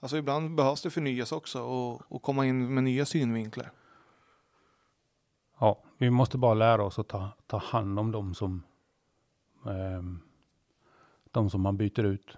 [0.00, 3.72] alltså ibland behövs det förnyas också och, och komma in med nya synvinklar.
[5.60, 8.62] Ja, vi måste bara lära oss att ta, ta hand om dem som
[9.66, 10.27] eh,
[11.32, 12.36] de som man byter ut.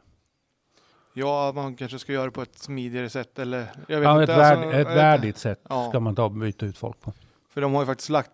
[1.14, 4.32] Ja, man kanske ska göra det på ett smidigare sätt eller jag vet ja, inte.
[4.32, 5.88] Ett, värd, alltså, ett värdigt sätt ja.
[5.88, 7.12] ska man ta och byta ut folk på.
[7.48, 8.32] För de har ju faktiskt lagt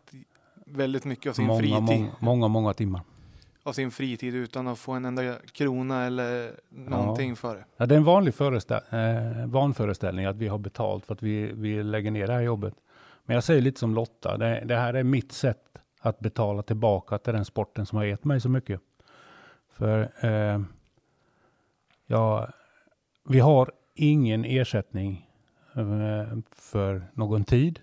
[0.66, 1.82] väldigt mycket av sin många, fritid.
[1.82, 3.00] Många, många, många timmar.
[3.62, 7.36] Av sin fritid utan att få en enda krona eller någonting ja.
[7.36, 7.64] för det.
[7.76, 11.52] Ja, det är en vanlig föreställ eh, vanföreställning att vi har betalt för att vi,
[11.52, 12.74] vi lägger ner det här jobbet.
[13.24, 15.62] Men jag säger lite som Lotta, det, det här är mitt sätt
[16.00, 18.80] att betala tillbaka till den sporten som har gett mig så mycket.
[19.78, 20.60] För eh,
[22.06, 22.48] ja,
[23.28, 25.30] vi har ingen ersättning
[25.74, 27.80] eh, för någon tid.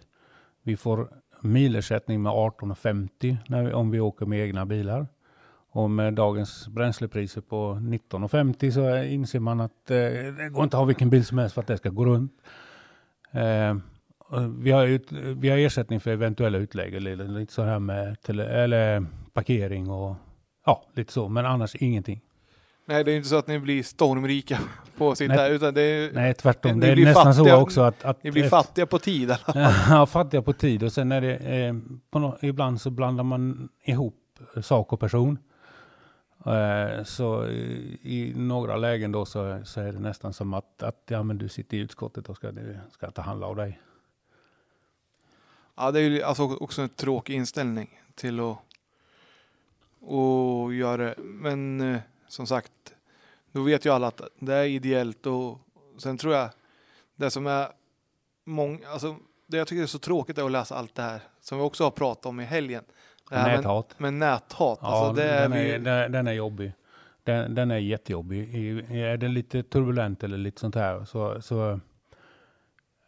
[0.63, 1.09] Vi får
[1.41, 5.07] milersättning med 18,50 när, om vi åker med egna bilar.
[5.69, 10.81] Och med dagens bränslepriser på 19,50 så inser man att eh, det går inte att
[10.81, 12.33] ha vilken bil som helst för att det ska gå runt.
[13.31, 13.75] Eh,
[14.59, 19.89] vi, har ut, vi har ersättning för eventuella utlägg, lite så här med eller parkering
[19.89, 20.15] och
[20.65, 22.21] Ja, lite så, men annars ingenting.
[22.85, 24.59] Nej, det är inte så att ni blir stormrika
[24.97, 25.43] på att sitta Nej.
[25.43, 26.79] här, utan det är, Nej, tvärtom.
[26.79, 28.05] Det är nästan fattiga- så också att...
[28.05, 29.35] att ni blir ett- fattiga på tid.
[29.89, 31.73] Ja, fattiga på tid och sen är det eh,
[32.19, 34.19] nå- ibland så blandar man ihop
[34.61, 35.37] sak och person.
[36.45, 41.03] Eh, så i, i några lägen då så, så är det nästan som att, att
[41.07, 43.79] ja, men du sitter i utskottet och ska, du ska ta hand av dig.
[45.77, 48.57] Ja, det är ju alltså också en tråkig inställning till att,
[50.07, 51.15] att göra det.
[51.17, 52.71] Men eh, som sagt,
[53.51, 55.59] då vet ju alla att det är ideellt och
[55.97, 56.49] sen tror jag
[57.15, 57.67] det som är
[58.45, 59.15] många, alltså
[59.47, 61.83] det jag tycker är så tråkigt är att läsa allt det här som vi också
[61.83, 62.83] har pratat om i helgen.
[63.29, 63.95] Det här med- Näthat.
[63.99, 64.79] Näthat.
[64.81, 66.73] Ja, alltså det är den, vi, är, den, den är jobbig.
[67.23, 68.55] Den, den är jättejobbig.
[68.91, 71.79] Är det lite turbulent eller lite sånt här så, så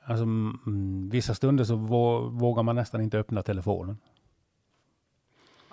[0.03, 3.97] alltså, mm, vissa stunder så vå, vågar man nästan inte öppna telefonen.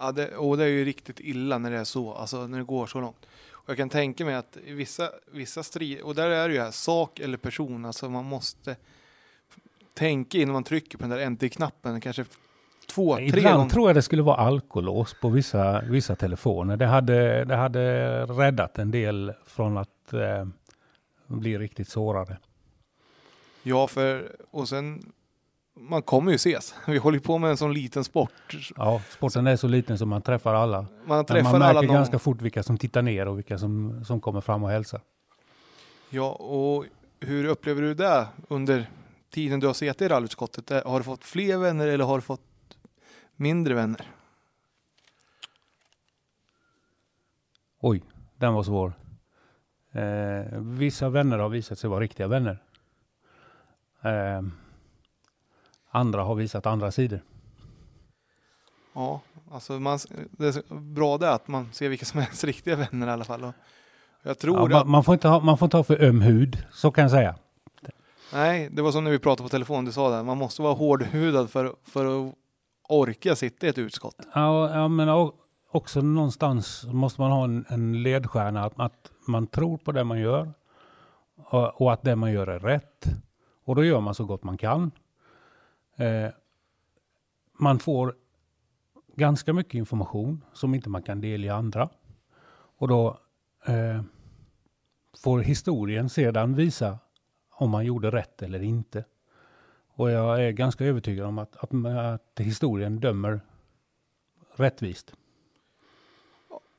[0.03, 2.65] Ja, det, och det är ju riktigt illa när det är så, alltså när det
[2.65, 3.27] går så långt.
[3.51, 6.61] Och jag kan tänka mig att i vissa, vissa strider, och där är det ju
[6.61, 8.77] här, sak eller person, alltså man måste
[9.95, 12.25] tänka innan man trycker på den där enter-knappen, kanske
[12.87, 13.71] två, tre Ibland gånger.
[13.71, 16.77] tror jag det skulle vara alkolås på vissa, vissa telefoner.
[16.77, 20.47] Det hade, det hade räddat en del från att eh,
[21.27, 22.39] bli riktigt sårade.
[23.63, 25.13] Ja, för, och sen,
[25.75, 26.75] man kommer ju ses.
[26.87, 28.33] Vi håller ju på med en sån liten sport.
[28.77, 30.87] Ja, sporten är så liten som man träffar alla.
[31.07, 31.97] Man träffar man alla märker någon.
[31.97, 35.01] ganska fort vilka som tittar ner och vilka som, som kommer fram och hälsar.
[36.11, 36.85] Ja, och
[37.21, 38.87] hur upplever du det under
[39.31, 40.71] tiden du har suttit i rallyutskottet?
[40.71, 42.41] Eh, Har du fått fler vänner eller har du fått
[43.37, 44.07] mindre vänner?
[47.81, 48.03] Oj,
[48.37, 48.93] den var svår.
[49.93, 52.63] Eh, vissa vänner har visat sig vara riktiga vänner.
[54.03, 54.43] Eh,
[55.93, 57.21] andra har visat andra sidor.
[58.95, 59.21] Ja,
[59.53, 59.99] alltså man,
[60.31, 63.25] det är bra det att man ser vilka som är ens riktiga vänner i alla
[63.25, 63.43] fall.
[63.43, 63.55] Jag
[64.23, 66.65] Ja, tror man, att, man, får inte ha, man får inte ha för öm hud,
[66.73, 67.35] så kan jag säga.
[68.33, 70.75] nej, det var som när vi pratade på telefon, du sa det, man måste vara
[70.75, 72.35] hårdhudad för, för att
[72.89, 74.17] orka sitta i ett utskott.
[74.35, 75.31] Ja, ja men
[75.71, 80.21] också någonstans måste man ha en, en ledstjärna, att, att man tror på det man
[80.21, 80.53] gör
[81.37, 83.05] och, och att det man gör är rätt.
[83.65, 84.91] Och då gör man så gott man kan.
[86.03, 86.31] Eh,
[87.59, 88.15] man får
[89.17, 91.89] ganska mycket information som inte man kan delge andra.
[92.79, 93.19] Och då
[93.67, 94.03] eh,
[95.19, 96.99] får historien sedan visa
[97.51, 99.05] om man gjorde rätt eller inte.
[99.95, 103.41] Och jag är ganska övertygad om att, att, att historien dömer
[104.57, 105.13] rättvist.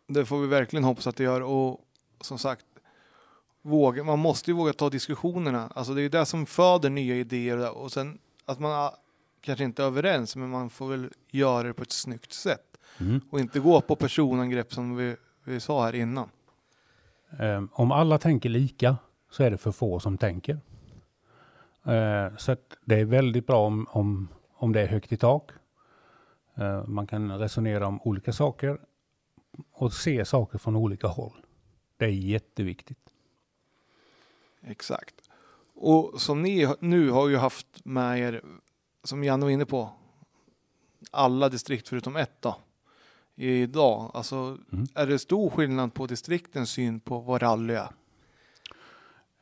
[0.07, 1.82] Det får vi verkligen hoppas att det gör och
[2.21, 2.65] som sagt,
[3.61, 5.71] våga, man måste ju våga ta diskussionerna.
[5.76, 8.91] Alltså det är ju det som föder nya idéer och sen att man
[9.44, 12.70] kanske inte överens, men man får väl göra det på ett snyggt sätt
[13.00, 13.22] Mm.
[13.30, 16.30] och inte gå på personangrepp som vi, vi sa här innan.
[17.39, 18.98] Eh, om alla tänker lika
[19.32, 20.54] så är det för få som tänker.
[21.86, 25.52] Eh, så det är väldigt bra om, om, om det är högt i tak.
[26.56, 28.78] Eh, man kan resonera om olika saker
[29.72, 31.38] och se saker från olika håll.
[31.98, 33.10] Det är jätteviktigt.
[34.62, 35.16] Exakt.
[35.76, 38.41] Och som ni nu har ju haft med er,
[39.04, 39.89] som Janne var inne på,
[41.12, 42.56] alla distrikt förutom ett då,
[43.36, 44.12] idag.
[44.14, 44.86] Alltså, Mm.
[44.95, 47.89] är det stor skillnad på distriktens syn på vad rally är?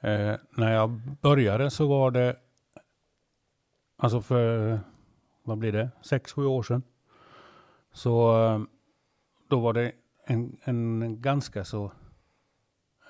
[0.01, 0.89] Eh, när jag
[1.22, 2.36] började så var det,
[3.97, 4.80] alltså för,
[5.43, 6.84] vad blir det, sex, sju år sedan.
[7.93, 8.62] Så eh,
[9.47, 9.91] då var det
[10.26, 11.91] en, en ganska så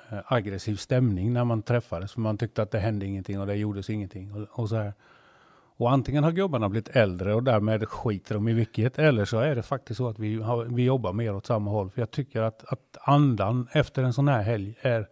[0.09, 2.11] eh, aggressiv stämning när man träffades.
[2.13, 4.33] För man tyckte att det hände ingenting och det gjordes ingenting.
[4.33, 4.93] Och, och så här.
[5.81, 8.99] Och antingen har gubbarna blivit äldre och därmed skiter de i vilket.
[8.99, 11.89] Eller så är det faktiskt så att vi, har, vi jobbar mer åt samma håll.
[11.89, 15.07] För jag tycker att, att andan efter en sån här helg är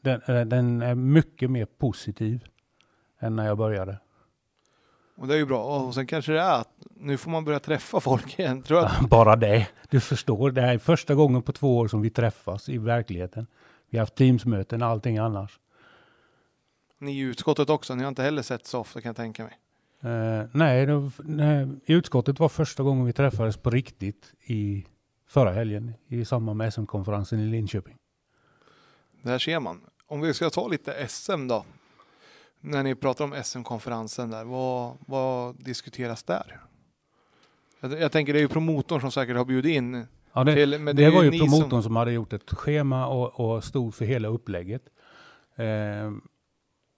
[0.00, 2.44] den, eh, den är mycket mer positiv
[3.18, 3.98] än när jag började.
[5.16, 5.64] Och det är ju bra.
[5.64, 8.62] Och sen kanske det är att nu får man börja träffa folk igen.
[8.62, 9.68] Tror jag Bara det.
[9.88, 13.46] Du förstår, det här är första gången på två år som vi träffas i verkligheten.
[13.88, 15.58] Vi har haft teamsmöten och allting annars.
[16.98, 19.58] ni i utskottet också, ni har inte heller sett så ofta kan jag tänka mig.
[20.02, 24.86] Eh, nej, det, nej, utskottet var första gången vi träffades på riktigt i
[25.28, 27.96] förra helgen i samband med SM-konferensen i Linköping.
[29.22, 29.80] Där ser man.
[30.06, 31.64] Om vi ska ta lite SM då.
[32.60, 36.60] När ni pratar om SM-konferensen där, vad, vad diskuteras där?
[37.80, 40.06] Jag, jag tänker det är ju promotorn som säkert har bjudit in.
[40.32, 41.96] Ja, det, till, det, är var ju promotorn som- som...
[41.96, 44.82] hade gjort ett schema och, och stod för hela upplägget.
[45.56, 45.64] Eh,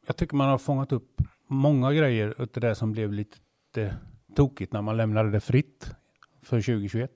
[0.07, 1.23] jag tycker man har fångat upp
[1.53, 3.97] många grejer utav det som blev lite
[4.35, 5.91] tokigt när man lämnade det fritt
[6.43, 7.11] för 2021.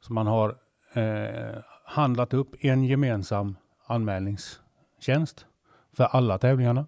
[0.00, 0.56] Så man har
[0.92, 5.46] eh, handlat upp en gemensam anmälningstjänst
[5.92, 6.86] för alla tävlingarna.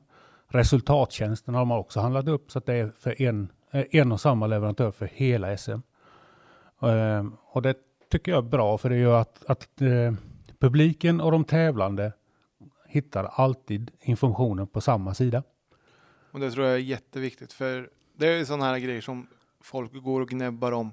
[0.48, 4.20] Resultattjänsten har man också handlat upp så att det är för en, eh, en och
[4.20, 5.80] samma leverantör för hela SM.
[6.82, 7.74] Eh, och det
[8.10, 10.12] tycker jag är bra för det gör att, att eh,
[10.58, 12.12] publiken och de tävlande
[12.86, 15.42] hittar alltid informationen på samma sida.
[16.30, 19.26] Och det tror jag är jätteviktigt för det är ju sådana här grejer som
[19.60, 20.92] folk går och gnäbbar om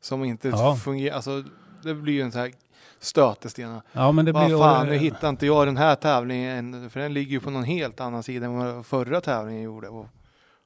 [0.00, 0.76] som inte Ja.
[0.76, 1.16] fungerar.
[1.16, 1.44] Alltså
[1.82, 2.52] det blir ju en sån här
[2.98, 3.80] stötesten.
[3.92, 7.12] Ja, men det Vad blir fan, nu hittar inte jag den här tävlingen för den
[7.14, 9.88] ligger ju på någon helt annan sida än vad förra tävlingen gjorde.
[9.88, 10.06] Och,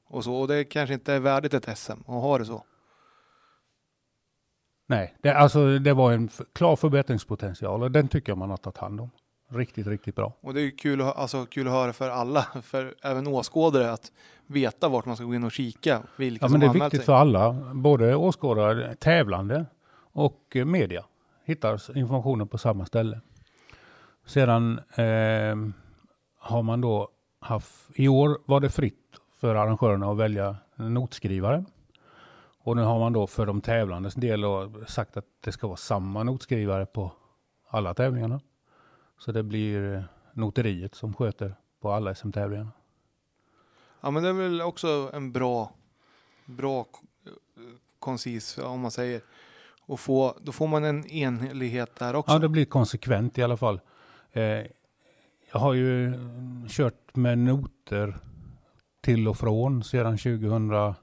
[0.07, 0.35] och så.
[0.35, 2.63] Och det kanske inte är värdigt ett SM att ha det så.
[4.87, 8.77] Nej, det, alltså, det var en klar förbättringspotential och den tycker jag man har tagit
[8.77, 9.09] hand om.
[9.51, 10.33] Riktigt, riktigt bra.
[10.41, 14.11] Och det är kul, alltså, kul att höra för alla, för även åskådare att
[14.47, 16.01] veta vart man ska gå in och kika.
[16.15, 17.05] Vilka Ja, som men det är viktigt sig.
[17.05, 19.65] för alla, både åskådare, tävlande
[20.13, 21.05] och eh, media.
[21.45, 23.21] Hittar informationen på samma ställe.
[24.25, 25.55] Sedan eh,
[26.39, 28.95] har man då haft, i år var det fritt
[29.39, 31.65] för arrangörerna att välja notskrivare.
[32.63, 34.43] Och nu har man då för de tävlandes del
[34.87, 37.11] sagt att det ska vara samma notskrivare på
[37.69, 38.39] alla tävlingarna.
[39.19, 40.01] Så det blir eh,
[40.33, 42.71] noteriet som sköter på alla SM-tävlingarna.
[44.01, 45.71] Ja men det är väl också en bra,
[46.45, 46.99] bra k-
[47.99, 49.21] koncis om man säger.
[49.81, 52.33] Och få, då får man en enhetlighet där också.
[52.33, 53.79] Ja, det blir konsekvent i alla fall.
[54.31, 54.43] Eh,
[55.51, 58.17] jag har ju mm, kört med noter
[59.01, 60.95] till och från sedan 2005.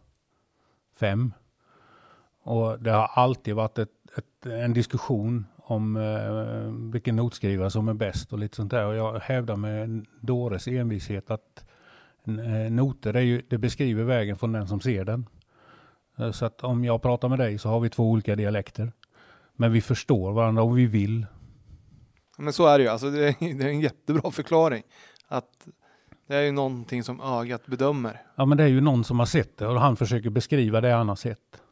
[2.43, 7.95] Och det har alltid varit ett, ett, en diskussion om eh, vilken notskrivare som är
[7.95, 8.87] bäst och lite sånt där.
[8.87, 11.65] Och jag hävdar med dåres envishet att
[12.27, 15.27] eh, noter är ju, det beskriver vägen från den som ser den.
[16.19, 18.93] Eh, Så att om jag pratar med dig så har vi två olika dialekter.
[19.57, 21.27] Men vi förstår varandra och vi vill.
[22.39, 22.91] Men så är det ju.
[22.91, 24.83] Alltså det, är, det är en jättebra förklaring.
[25.29, 25.69] Att
[26.29, 28.23] det är ju någonting som ögat bedömer.
[28.37, 30.93] Ja, men det är ju någon som har sett det och han försöker beskriva det
[30.93, 31.63] han har sett.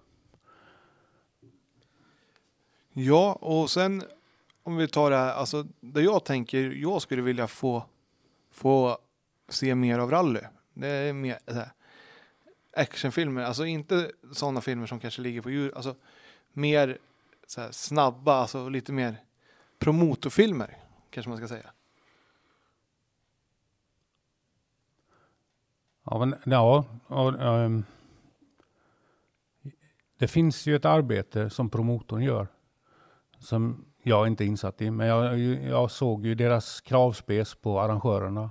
[2.97, 4.03] Ja, och sen
[4.63, 7.85] om vi tar det här, alltså det jag tänker jag skulle vilja få,
[8.51, 8.99] få
[9.49, 10.41] se mer av rally.
[10.75, 11.71] Det är mer så här,
[12.77, 15.95] actionfilmer, alltså inte sådana filmer som kanske ligger på djur, alltså
[16.53, 16.99] mer
[17.47, 19.17] så här, snabba, alltså lite mer
[19.79, 20.79] promotorfilmer
[21.11, 21.71] kanske man ska säga.
[26.05, 27.85] Ja, men, ja och, um,
[30.19, 32.49] det finns ju ett arbete som promotorn gör
[33.39, 38.51] som jag inte är insatt i, men jag, jag såg ju deras kravspec på arrangörerna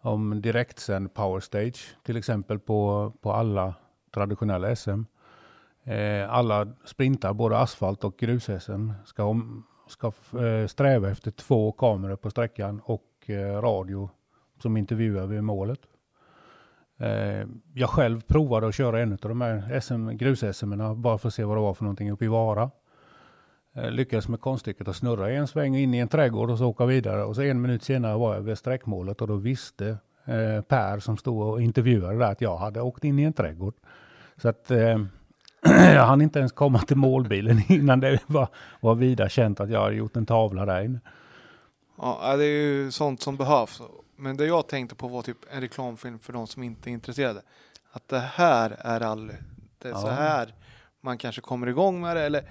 [0.00, 3.74] om direktsänd powerstage, till exempel på, på alla
[4.14, 5.02] traditionella SM.
[5.84, 12.16] Eh, alla sprintar, både asfalt och grus-SM, ska, om, ska eh, sträva efter två kameror
[12.16, 14.10] på sträckan och eh, radio
[14.62, 15.80] som intervjuar vid målet.
[16.98, 21.34] Eh, jag själv provade att köra en av de här SM, grus-SM bara för att
[21.34, 22.70] se vad det var för någonting uppe i Vara.
[23.76, 26.66] Eh, lyckades med konststycket att snurra i en sväng in i en trädgård och så
[26.66, 27.24] åka vidare.
[27.24, 29.88] Och så en minut senare var jag vid sträckmålet och då visste
[30.24, 33.74] eh, Per som stod och intervjuade där att jag hade åkt in i en trädgård.
[34.36, 34.98] Så att eh,
[35.94, 38.48] jag hann inte ens komma till målbilen innan det var,
[38.80, 41.00] var vida känt att jag hade gjort en tavla där inne.
[41.98, 43.82] Ja, det är ju sånt som behövs.
[44.16, 47.42] Men det jag tänkte på var typ en reklamfilm för de som inte är intresserade.
[47.92, 49.32] Att det här är rally.
[49.78, 50.12] Det är så Ja.
[50.12, 50.54] här
[51.00, 52.22] man kanske kommer igång med det.
[52.22, 52.44] Eller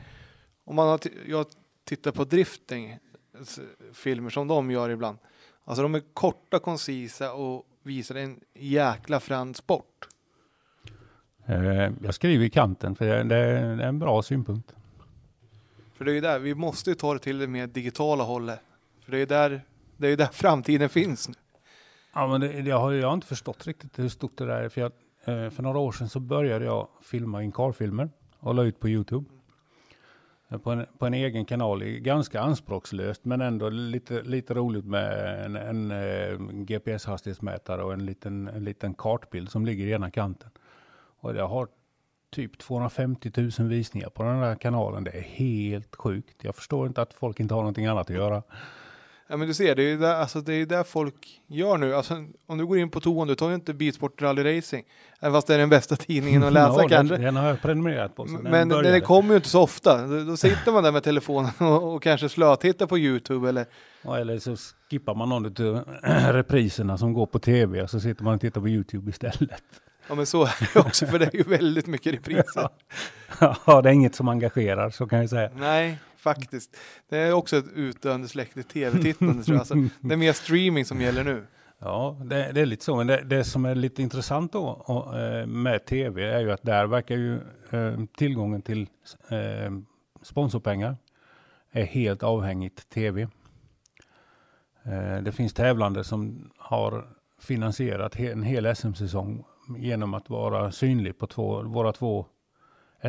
[0.64, 1.46] om man har jag
[1.84, 3.00] tittar på drifting
[3.94, 5.18] filmer som de gör ibland.
[5.66, 10.08] Alltså de är korta, koncisa och visar en jäkla frän sport.
[11.46, 14.76] Eh, jag skriver i kanten för det, det är en bra synpunkt.
[15.94, 18.60] För det är ju där, vi måste ju ta det till det mer digitala hållet.
[19.04, 19.62] För det är ju där,
[19.98, 21.36] det är där framtiden finns nu.
[22.14, 24.70] Ja, men det, jag, har, jag har inte förstått riktigt hur stort det där är.
[24.70, 24.92] För, jag,
[25.24, 28.10] eh, för några år sedan så började jag filma inkarfilmer
[28.40, 29.26] och la ut på Youtube.
[29.30, 29.43] Eh,
[30.60, 35.56] på en, på en egen kanal, ganska anspråkslöst men ändå lite, lite roligt med en,
[35.56, 40.50] en, eh, GPS-hastighetsmätare och en liten, en liten kartbild som ligger i ena kanten.
[41.20, 41.68] Och jag har
[42.30, 45.04] typ 250 000 visningar på den där kanalen.
[45.04, 46.44] Det är helt sjukt.
[46.44, 48.44] Jag förstår inte att folk inte har någonting annat att göra.
[49.34, 51.96] Ja men du ser, det är ju där, alltså, det är där folk gör nu.
[51.96, 54.84] Alltså, om du går in på toan, du tar ju inte Bilsport Rally Racing.
[55.20, 57.16] Även fast det är den bästa tidningen att läsa Ja, kanske.
[57.16, 58.26] Den, den har jag prenumererat på.
[58.26, 58.92] den Men började.
[58.92, 60.08] det kommer ju inte så ofta.
[60.08, 63.66] Då, då sitter man där med telefonen och, och kanske slötittar på Youtube eller
[64.02, 64.56] Ja, eller så
[64.90, 65.84] skippar man någon av
[66.34, 69.50] repriserna som går på tv och så sitter man och tittar på Youtube istället.
[70.08, 72.70] Ja men så är det också för det är ju väldigt mycket repriser.
[73.66, 75.50] Ja, det är inget som engagerar så kan jag säga.
[75.56, 76.78] Nej, faktiskt.
[77.10, 79.60] Det är också ett utdöende släkte tv-tittande tror jag.
[79.60, 81.46] Alltså, det är mer streaming som gäller nu.
[81.80, 82.96] Ja, det, det är lite så.
[82.96, 86.64] Men det, det, som är lite intressant då och, eh, med tv är ju att
[86.64, 88.88] där verkar ju eh, tillgången till
[89.30, 89.72] eh,
[90.22, 90.98] sponsorpengar
[91.72, 93.22] är helt avhängigt tv.
[94.84, 97.08] Eh, det finns tävlande som har
[97.40, 99.44] finansierat en hel SM-säsong
[99.78, 102.26] genom att vara synlig på två, våra två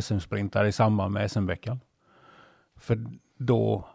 [0.00, 1.80] SM-sprintar i samband med SM-veckan.
[2.76, 3.06] För
[3.38, 3.88] då,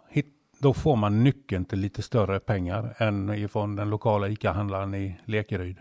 [0.60, 5.78] då får man nyckeln till lite större pengar än ifrån den lokala ICA-handlaren i Lekeryd.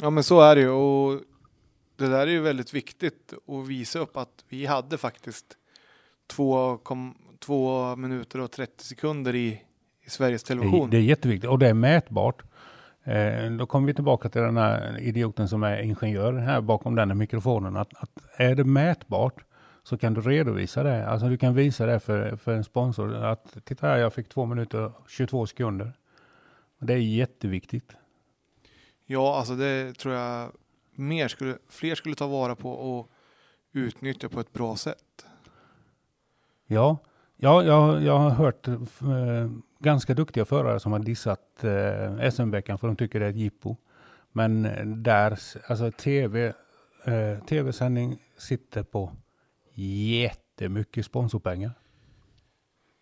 [0.00, 1.20] Ja men så är det ju och
[1.96, 5.46] det där är ju väldigt viktigt att visa upp att vi hade faktiskt
[6.26, 9.62] två, kom, två minuter och 30 sekunder i,
[10.06, 10.90] i Sveriges Television.
[10.90, 12.42] Det, det är jätteviktigt och det är mätbart.
[13.04, 17.10] Eh, då kommer vi tillbaka till den här idioten som är ingenjör här bakom den
[17.10, 17.76] här mikrofonen.
[17.76, 19.44] Att, att är det mätbart
[19.90, 21.06] så kan du redovisa det.
[21.08, 23.14] Alltså du kan visa det för, för en sponsor.
[23.14, 25.92] Att titta här, jag fick två minuter och 22 sekunder.
[26.80, 27.96] Och det är jätteviktigt.
[29.06, 30.52] Ja, alltså det tror jag
[30.94, 33.10] mer skulle, fler skulle ta vara på och
[33.72, 35.26] utnyttja på ett bra sätt.
[36.66, 36.98] Ja,
[37.36, 38.76] ja jag, jag har hört eh,
[39.78, 43.76] ganska duktiga förare som har dissat eh, SM-veckan för de tycker det är ett jippo.
[44.32, 44.62] Men
[45.02, 46.52] där, alltså tv,
[47.04, 49.12] eh, tv-sändning sitter på
[49.80, 51.72] jättemycket sponsorpengar.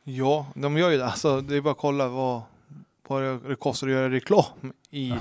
[0.04, 1.04] Ja, de gör ju det.
[1.04, 2.42] Alltså, det är bara att kolla vad,
[3.08, 5.14] vad det kostar att göra reklam i,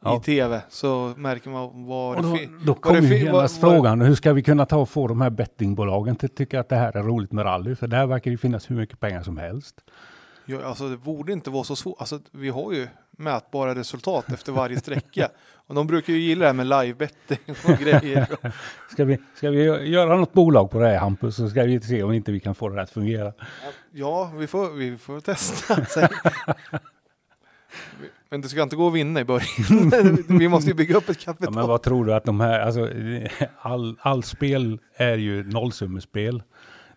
[0.00, 0.16] ja.
[0.16, 4.14] i tv så märker man vad och då, det Då kommer ju genast frågan, hur
[4.14, 7.02] ska vi kunna ta och få de här bettingbolagen att tycka att det här är
[7.02, 7.74] roligt med rally?
[7.74, 9.80] För där verkar det finnas hur mycket pengar som helst.
[10.46, 11.96] Ja, alltså det borde inte vara så svårt.
[12.00, 12.88] Alltså, vi har ju
[13.18, 15.28] mätbara resultat efter varje sträcka.
[15.66, 18.26] Och de brukar ju gilla det här med livebetting och grejer.
[18.90, 22.02] ska, vi, ska vi göra något bolag på det här Hampus så ska vi se
[22.02, 23.32] om inte vi kan få det att fungera.
[23.92, 26.08] Ja, vi får, vi får testa.
[28.28, 30.16] Men det ska inte gå att vinna i början.
[30.38, 31.54] vi måste ju bygga upp ett kapital.
[31.54, 32.90] Ja, men vad tror du att de här, alltså
[33.60, 36.42] all, all spel är ju nollsummespel.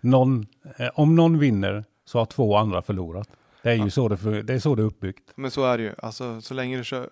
[0.01, 0.45] Någon,
[0.77, 3.29] eh, om någon vinner så har två andra förlorat.
[3.61, 3.89] Det är ju ja.
[3.89, 5.31] så, det, det är så det är uppbyggt.
[5.35, 5.93] Men så är det ju.
[5.97, 7.09] Alltså, så länge du kör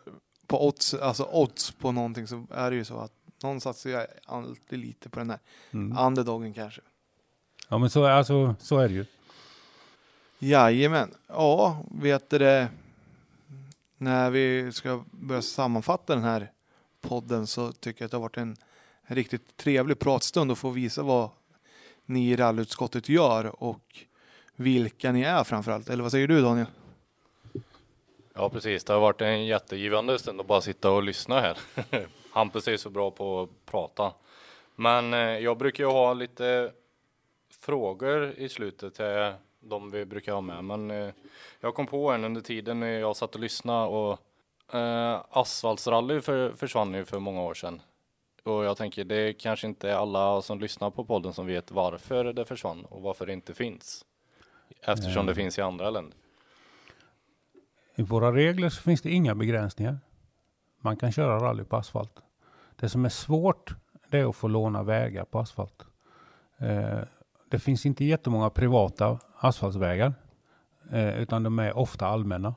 [0.48, 3.12] på odds, alltså odds på någonting så är det ju så att
[3.44, 5.40] någon satsar ju alltid lite på den här
[5.72, 5.98] mm.
[5.98, 6.82] underdogen kanske.
[7.70, 9.06] Ja men så, alltså, så är det ju.
[10.40, 11.12] Jajamän.
[11.28, 12.70] Ja, vet du det.
[13.98, 16.52] När vi ska börja sammanfatta den här
[17.02, 18.58] podden så tycker jag att det har varit en
[19.08, 21.30] riktigt trevlig pratstund att få visa vad
[22.06, 24.06] ni i rallutskottet gör och
[24.56, 25.90] vilka ni är framförallt.
[25.90, 26.68] Eller vad säger du Daniel?
[28.34, 31.58] Ja precis, det har varit en jättegivande stund att bara sitta och lyssna här.
[32.32, 34.14] Hampus är så bra på att prata.
[34.76, 36.72] Men eh, jag brukar ju ha lite
[37.60, 40.64] frågor i slutet till de vi brukar ha med.
[40.64, 41.14] Men eh,
[41.60, 44.20] jag kom på en under tiden när jag satt och lyssnade och
[44.76, 47.82] eh, asfaltsrally för, försvann ju för många år sedan.
[48.44, 52.34] Och jag tänker det kanske inte är alla som lyssnar på podden som vet varför
[52.34, 54.06] det försvann och varför det inte finns.
[54.82, 56.18] Eftersom det finns i andra länder.
[57.96, 60.00] I våra regler så finns det inga begränsningar.
[60.82, 62.22] Man kan köra rally på asfalt.
[62.76, 63.76] Det som är svårt
[64.10, 65.86] det är att få låna vägar på asfalt.
[66.58, 67.00] Eh,
[67.50, 70.14] det finns inte jättemånga privata asfaltsvägar.
[70.92, 72.56] Eh, utan de är ofta allmänna.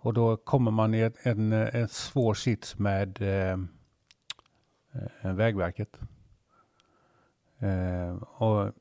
[0.00, 3.58] Och då kommer man i ett, en, en svår sits med eh,
[5.22, 5.98] eh Vägverket.
[7.58, 8.72] Eh, och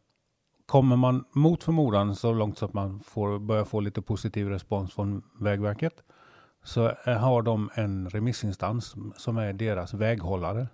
[0.68, 4.94] Kommer man mot förmodan så långt så att man får börja få lite positiv respons
[4.94, 6.04] från Vägverket
[6.64, 10.68] så eh, har de en remissinstans som är deras väghållare.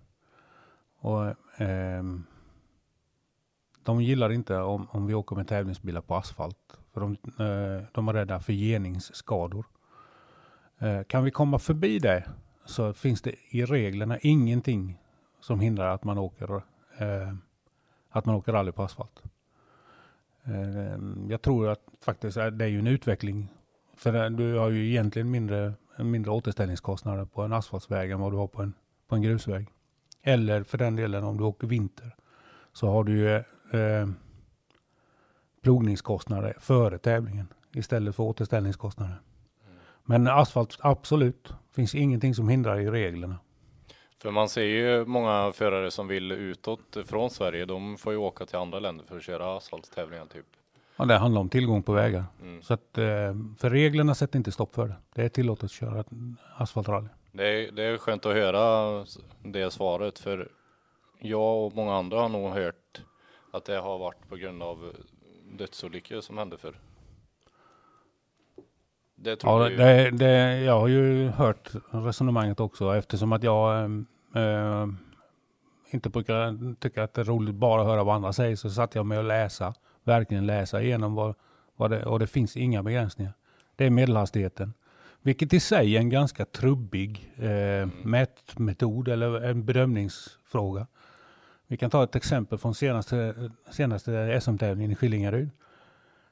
[1.00, 1.26] Och,
[1.62, 2.04] eh,
[3.84, 6.78] de gillar inte om, om vi åker med tävlingsbilar på asfalt.
[6.94, 9.66] För de, eh, de är rädda för geningsskador.
[10.80, 12.24] Eh, kan vi komma förbi det
[12.66, 15.00] så finns det i reglerna ingenting
[15.39, 16.56] som hindrar att man åker,
[16.98, 17.34] eh,
[18.10, 19.24] att man åker rally på asfalt.
[20.46, 23.50] Ehm, jag tror att faktiskt det är ju en utveckling.
[23.96, 28.48] För du har ju egentligen mindre, mindre återställningskostnader på en asfaltsväg än vad du har
[28.48, 28.74] på en,
[29.08, 29.68] på en grusväg.
[30.24, 32.16] Eller för den delen om du åker vinter
[32.74, 33.36] så har du ju
[33.80, 34.08] eh,
[35.62, 39.14] plogningskostnader före tävlingen istället för återställningskostnader.
[39.14, 39.80] Mm.
[40.04, 43.39] Men asfalt, absolut, finns ingenting som hindrar i reglerna.
[44.24, 47.65] För man ser ju många förare som vill utåt från Sverige.
[47.65, 50.45] De får ju åka till andra länder för att köra asfaltstävlingar typ.
[50.95, 52.26] Ja, det handlar om tillgång på vägar.
[52.41, 52.61] Mm.
[52.61, 53.05] Så att, eh,
[53.57, 54.95] för reglerna sätter inte stopp för det.
[55.15, 56.03] Det är tillåtet att köra
[56.55, 57.07] asfaltrally.
[57.32, 59.05] Det är, det är skönt att höra
[59.43, 60.49] det svaret för
[61.19, 63.01] jag och många andra har nog hört
[63.51, 64.93] att det har varit på grund av
[65.57, 66.76] dödsolyckor som hände för.
[69.15, 73.89] Det Ja, det, det, jag har ju hört resonemanget också eftersom att jag
[74.36, 74.88] eh,
[75.94, 78.96] inte brukar tycka att det är roligt bara att höra vad andra säger så satt
[78.96, 79.74] jag med att läsa,
[80.04, 81.36] verkligen läsa igenom vad,
[81.76, 83.34] vad det, och det finns inga begränsningar.
[83.76, 84.74] Det är medelhastigheten.
[85.22, 90.88] Vilket i sig är en ganska trubbig eh, mätmetod eller en bedömningsfråga.
[91.68, 95.50] Vi kan ta ett exempel från senaste, senaste SM-tävlingen i Skillingaryd.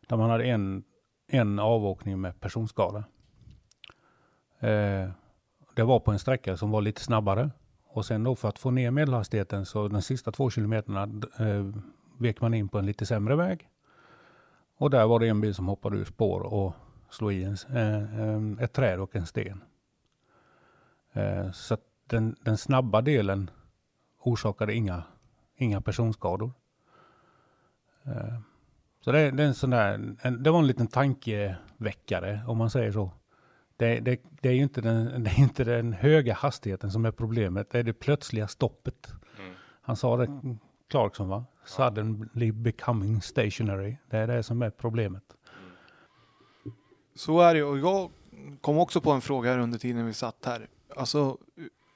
[0.08, 0.84] Där man hade en,
[1.28, 3.04] en avåkning med personskada.
[4.60, 5.10] Eh,
[5.76, 7.50] det var på en sträcka som var lite snabbare.
[7.94, 11.04] Och sen då för att få ner medelhastigheten så de sista två kilometerna
[11.40, 11.66] eh,
[12.18, 13.70] vek man in på en lite sämre väg.
[14.78, 16.74] Och där var det en bil som hoppade ur spår och
[17.10, 19.64] slog i en, eh, ett träd och en sten.
[21.14, 23.50] Eh, så att den, den snabba delen
[24.20, 25.04] orsakade inga,
[25.56, 26.52] inga personskador.
[28.04, 28.40] Eh,
[29.02, 32.70] så det, det, är en sån där, en, det var en liten tankeväckare om man
[32.70, 33.12] säger så.
[33.82, 37.12] Det, det, det, är ju inte den, det är inte den höga hastigheten som är
[37.12, 39.08] problemet, det är det plötsliga stoppet.
[39.40, 39.54] Mm.
[39.82, 40.28] Han sa det,
[40.90, 41.46] Clarkson va?
[41.66, 43.98] Suddenly becoming stationary.
[44.10, 45.24] Det är det som är problemet.
[47.16, 48.12] Så är det och jag
[48.62, 50.68] kom också på en fråga här under tiden vi satt här.
[50.96, 51.38] Alltså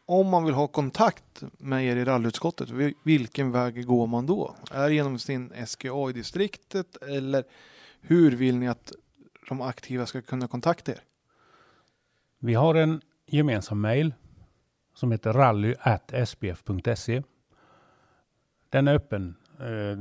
[0.05, 4.55] om man vill ha kontakt med er i rallyutskottet, vil- vilken väg går man då?
[4.71, 7.43] Är det genom sin SGA i distriktet eller
[8.01, 8.91] hur vill ni att
[9.49, 11.01] de aktiva ska kunna kontakta er?
[12.45, 14.13] Vi har en gemensam mail
[14.93, 17.23] som heter rally.sbf.se.
[18.69, 19.97] Den är öppen eh,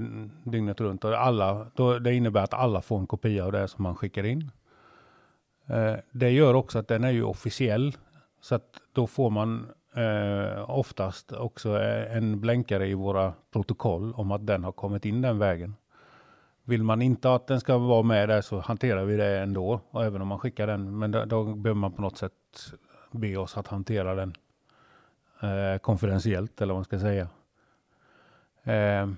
[0.51, 3.82] dygnet runt och alla, då, det innebär att alla får en kopia av det som
[3.82, 4.51] man skickar in.
[5.66, 7.97] Eh, det gör också att den är ju officiell
[8.40, 9.66] så att då får man
[9.97, 15.22] eh, oftast också eh, en blänkare i våra protokoll om att den har kommit in
[15.22, 15.74] den vägen.
[16.65, 20.05] Vill man inte att den ska vara med där så hanterar vi det ändå, och
[20.05, 20.99] även om man skickar den.
[20.99, 22.33] Men då, då behöver man på något sätt
[23.11, 24.35] be oss att hantera den
[25.43, 27.29] eh, konfidentiellt, eller vad man ska säga.
[28.62, 29.09] Eh,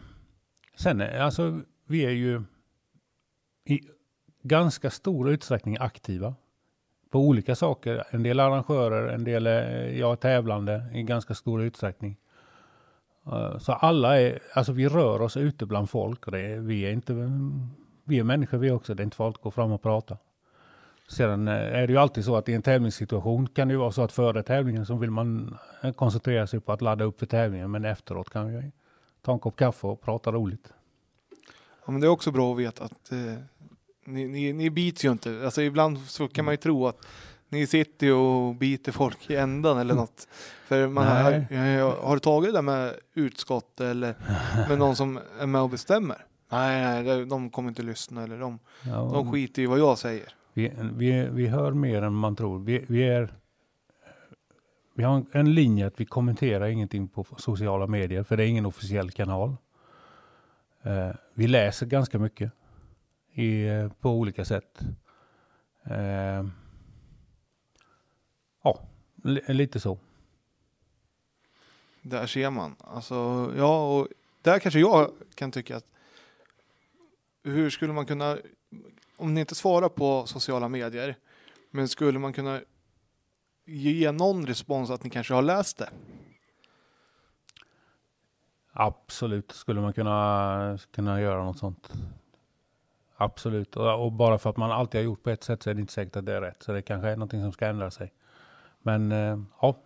[0.77, 2.43] sen, alltså, vi är ju
[3.65, 3.81] i
[4.43, 6.35] ganska stor utsträckning aktiva
[7.11, 8.05] på olika saker.
[8.11, 12.17] En del arrangörer, en del eh, är tävlande i ganska stor utsträckning.
[13.33, 16.83] Eh, så alla är, alltså vi rör oss ute bland folk och det är, vi
[16.83, 17.31] är inte,
[18.05, 20.17] vi är människor vi också, det är inte farligt att gå fram och prata.
[21.09, 23.93] Sedan eh, är det ju alltid så att i en tävlingssituation kan det ju vara
[23.93, 27.27] så att före tävlingen så vill man eh, koncentrera sig på att ladda upp för
[27.27, 28.73] tävlingen men efteråt kan vi
[29.23, 30.73] ta en kopp kaffe och prata roligt.
[31.87, 33.19] Ja, men det är också bra att veta att eh,
[34.05, 35.41] ni, ni, ni bits ju inte.
[35.45, 37.07] Alltså ibland så kan man ju tro att
[37.49, 40.29] ni sitter ju och biter folk i ändan eller något.
[40.67, 44.15] För man har, har, du tagit det där med utskott eller
[44.69, 46.25] med någon som är med och bestämmer?
[46.51, 50.29] Nej, nej, de kommer inte lyssna eller de, Ja, de skiter i vad jag säger.
[50.53, 52.59] Vi, vi, vi hör mer än man tror.
[52.59, 53.35] Vi, vi, är,
[54.95, 58.49] vi har en- en linje att vi kommenterar ingenting på sociala medier, för det är
[58.49, 59.57] ingen officiell kanal.
[60.83, 62.53] Eh, vi läser ganska mycket
[63.33, 64.81] i, eh, på olika sätt.
[65.85, 66.47] Eh,
[68.67, 68.81] ja,
[69.23, 69.99] li, lite så.
[72.03, 72.77] Där ser man.
[72.79, 73.15] Alltså,
[73.57, 74.09] ja, och
[74.43, 75.87] där kanske jag kan tycka att
[77.43, 78.39] hur skulle man kunna,
[79.17, 81.17] om ni inte svarar på sociala medier,
[81.71, 82.61] men skulle man kunna
[83.65, 85.91] ge någon respons att ni kanske har läst det?
[88.73, 91.93] Absolut skulle man kunna, kunna göra något sånt.
[93.17, 93.77] Absolut.
[93.77, 95.81] Och, och bara för att man alltid har gjort på ett sätt så är det
[95.81, 96.63] inte säkert att det är rätt.
[96.63, 98.13] Så det kanske är någonting som ska ändra sig.
[98.87, 99.77] Men eh, ja,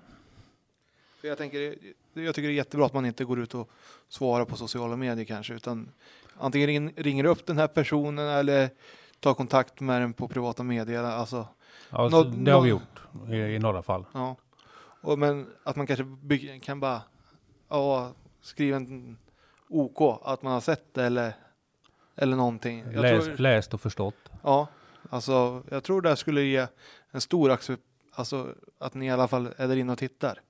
[1.20, 1.74] För jag, tänker,
[2.14, 3.70] jag tycker det är jättebra att man inte går ut och
[4.08, 5.88] svarar på sociala medier kanske, utan
[6.38, 8.70] antingen ring, ringer upp den här personen eller
[9.20, 11.02] tar kontakt med den på privata medier.
[11.02, 11.46] Alltså,
[11.90, 14.04] ja Nå- det har vi gjort i, i några fall.
[14.14, 14.36] Ja,
[15.02, 16.04] och men att man kanske
[16.62, 17.02] kan bara
[17.68, 19.18] ja, skriva en
[19.68, 21.32] OK, att man har sett det eller,
[22.16, 22.84] eller någonting.
[22.92, 24.30] Läs, tror, läst och förstått.
[24.42, 24.68] ja,
[25.10, 26.66] alltså, jag tror det skulle ge
[27.10, 27.82] en stor accept,
[28.20, 30.40] alltså att ni i alla fall är där inne och tittar.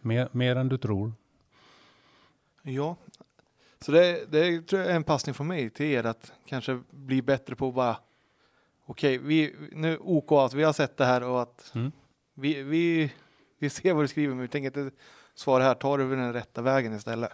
[0.00, 1.12] Mer, mer än du tror.
[2.62, 2.96] Ja,
[3.80, 7.22] så det, det tror jag är en passning från mig till er att kanske bli
[7.22, 7.96] bättre på att bara
[8.86, 11.92] okej, vi nu OK att vi har sett det här och att Mm.
[12.34, 13.12] vi, vi,
[13.58, 14.96] vi ser vad du skriver men vi tänker inte
[15.34, 17.30] svara här, ta det över den rätta vägen istället.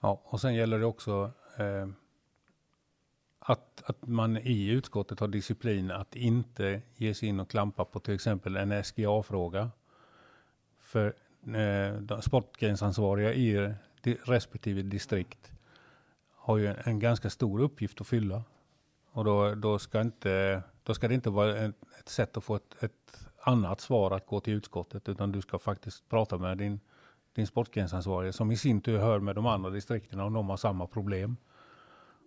[0.00, 1.88] Ja, och sen gäller det också eh,
[3.48, 8.00] att, att man i utskottet har disciplin att inte ge sig in och klampa på
[8.00, 9.70] till exempel en SGA-fråga.
[10.78, 11.06] För
[11.46, 13.74] eh, de sportgrensansvariga i
[14.24, 15.52] respektive distrikt
[16.34, 18.44] har ju en, en ganska stor uppgift att fylla.
[19.10, 22.56] Och då, då, ska, inte, då ska det inte vara ett, ett sätt att få
[22.56, 26.80] ett, ett annat svar att gå till utskottet, utan du ska faktiskt prata med din,
[27.34, 30.86] din sportgrensansvarige som i sin tur hör med de andra distrikterna om de har samma
[30.86, 31.36] problem.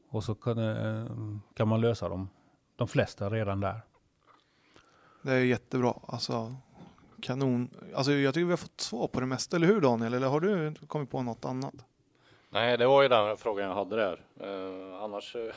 [0.10, 1.06] Och så kan, eh,
[1.54, 2.30] kan man lösa dem,
[2.76, 3.82] de flesta redan där.
[5.22, 5.94] Det är jättebra.
[6.08, 6.56] Alltså,
[7.22, 7.70] kanon.
[7.96, 10.14] Alltså, jag tycker vi har fått svar på det mesta, eller hur Daniel?
[10.14, 11.74] Eller har du kommit på något annat?
[12.50, 14.22] Nej, det var ju den frågan jag hade där.
[14.40, 15.54] Eh, annars, eh,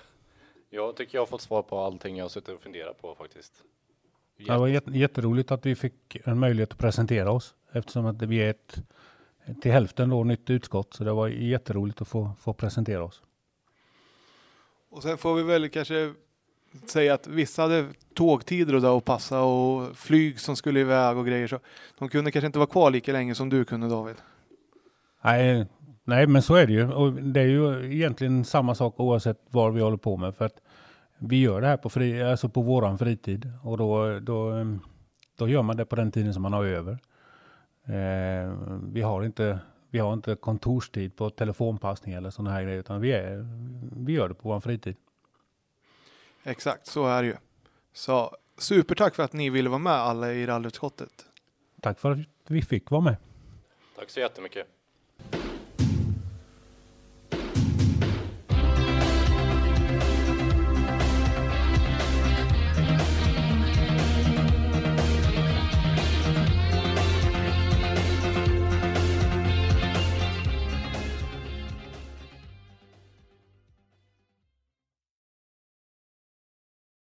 [0.71, 3.53] jag tycker jag har fått svar på allting jag har suttit och funderat på faktiskt.
[4.47, 8.39] Det var jätte- jätteroligt att vi fick en möjlighet att presentera oss eftersom att vi
[8.39, 8.83] är ett
[9.63, 10.95] till hälften då nytt utskott.
[10.95, 13.23] Så det var jätteroligt att få, få presentera oss.
[14.93, 16.13] Och sen får vi väl kanske
[16.87, 21.27] säga att vissa hade tågtider och där att passa och flyg som skulle iväg och
[21.27, 21.47] grejer.
[21.47, 21.59] Så
[21.99, 24.17] de kunde kanske inte vara kvar lika länge som du kunde David.
[25.25, 25.67] Nej,
[26.05, 26.93] nej, men så är det ju.
[26.93, 30.37] Och det är ju egentligen samma sak oavsett vad vi håller på med.
[30.37, 30.57] För att
[31.19, 34.67] vi gör det här på, fri, alltså på våran fritid och då, då,
[35.39, 36.99] då gör man det på den tiden som man har över.
[37.87, 38.53] Eh,
[38.93, 39.59] vi, har inte,
[39.93, 43.47] vi har inte kontorstid på telefonpassning eller sådana här grejer, utan vi, är,
[44.07, 44.97] vi gör det på vår fritid.
[46.43, 47.37] Exakt, så är det ju.
[47.93, 51.27] Så supertack för att ni ville vara med alla i rallyutskottet.
[51.81, 53.17] Tack för att vi fick vara med.
[53.97, 54.67] Tack så jättemycket.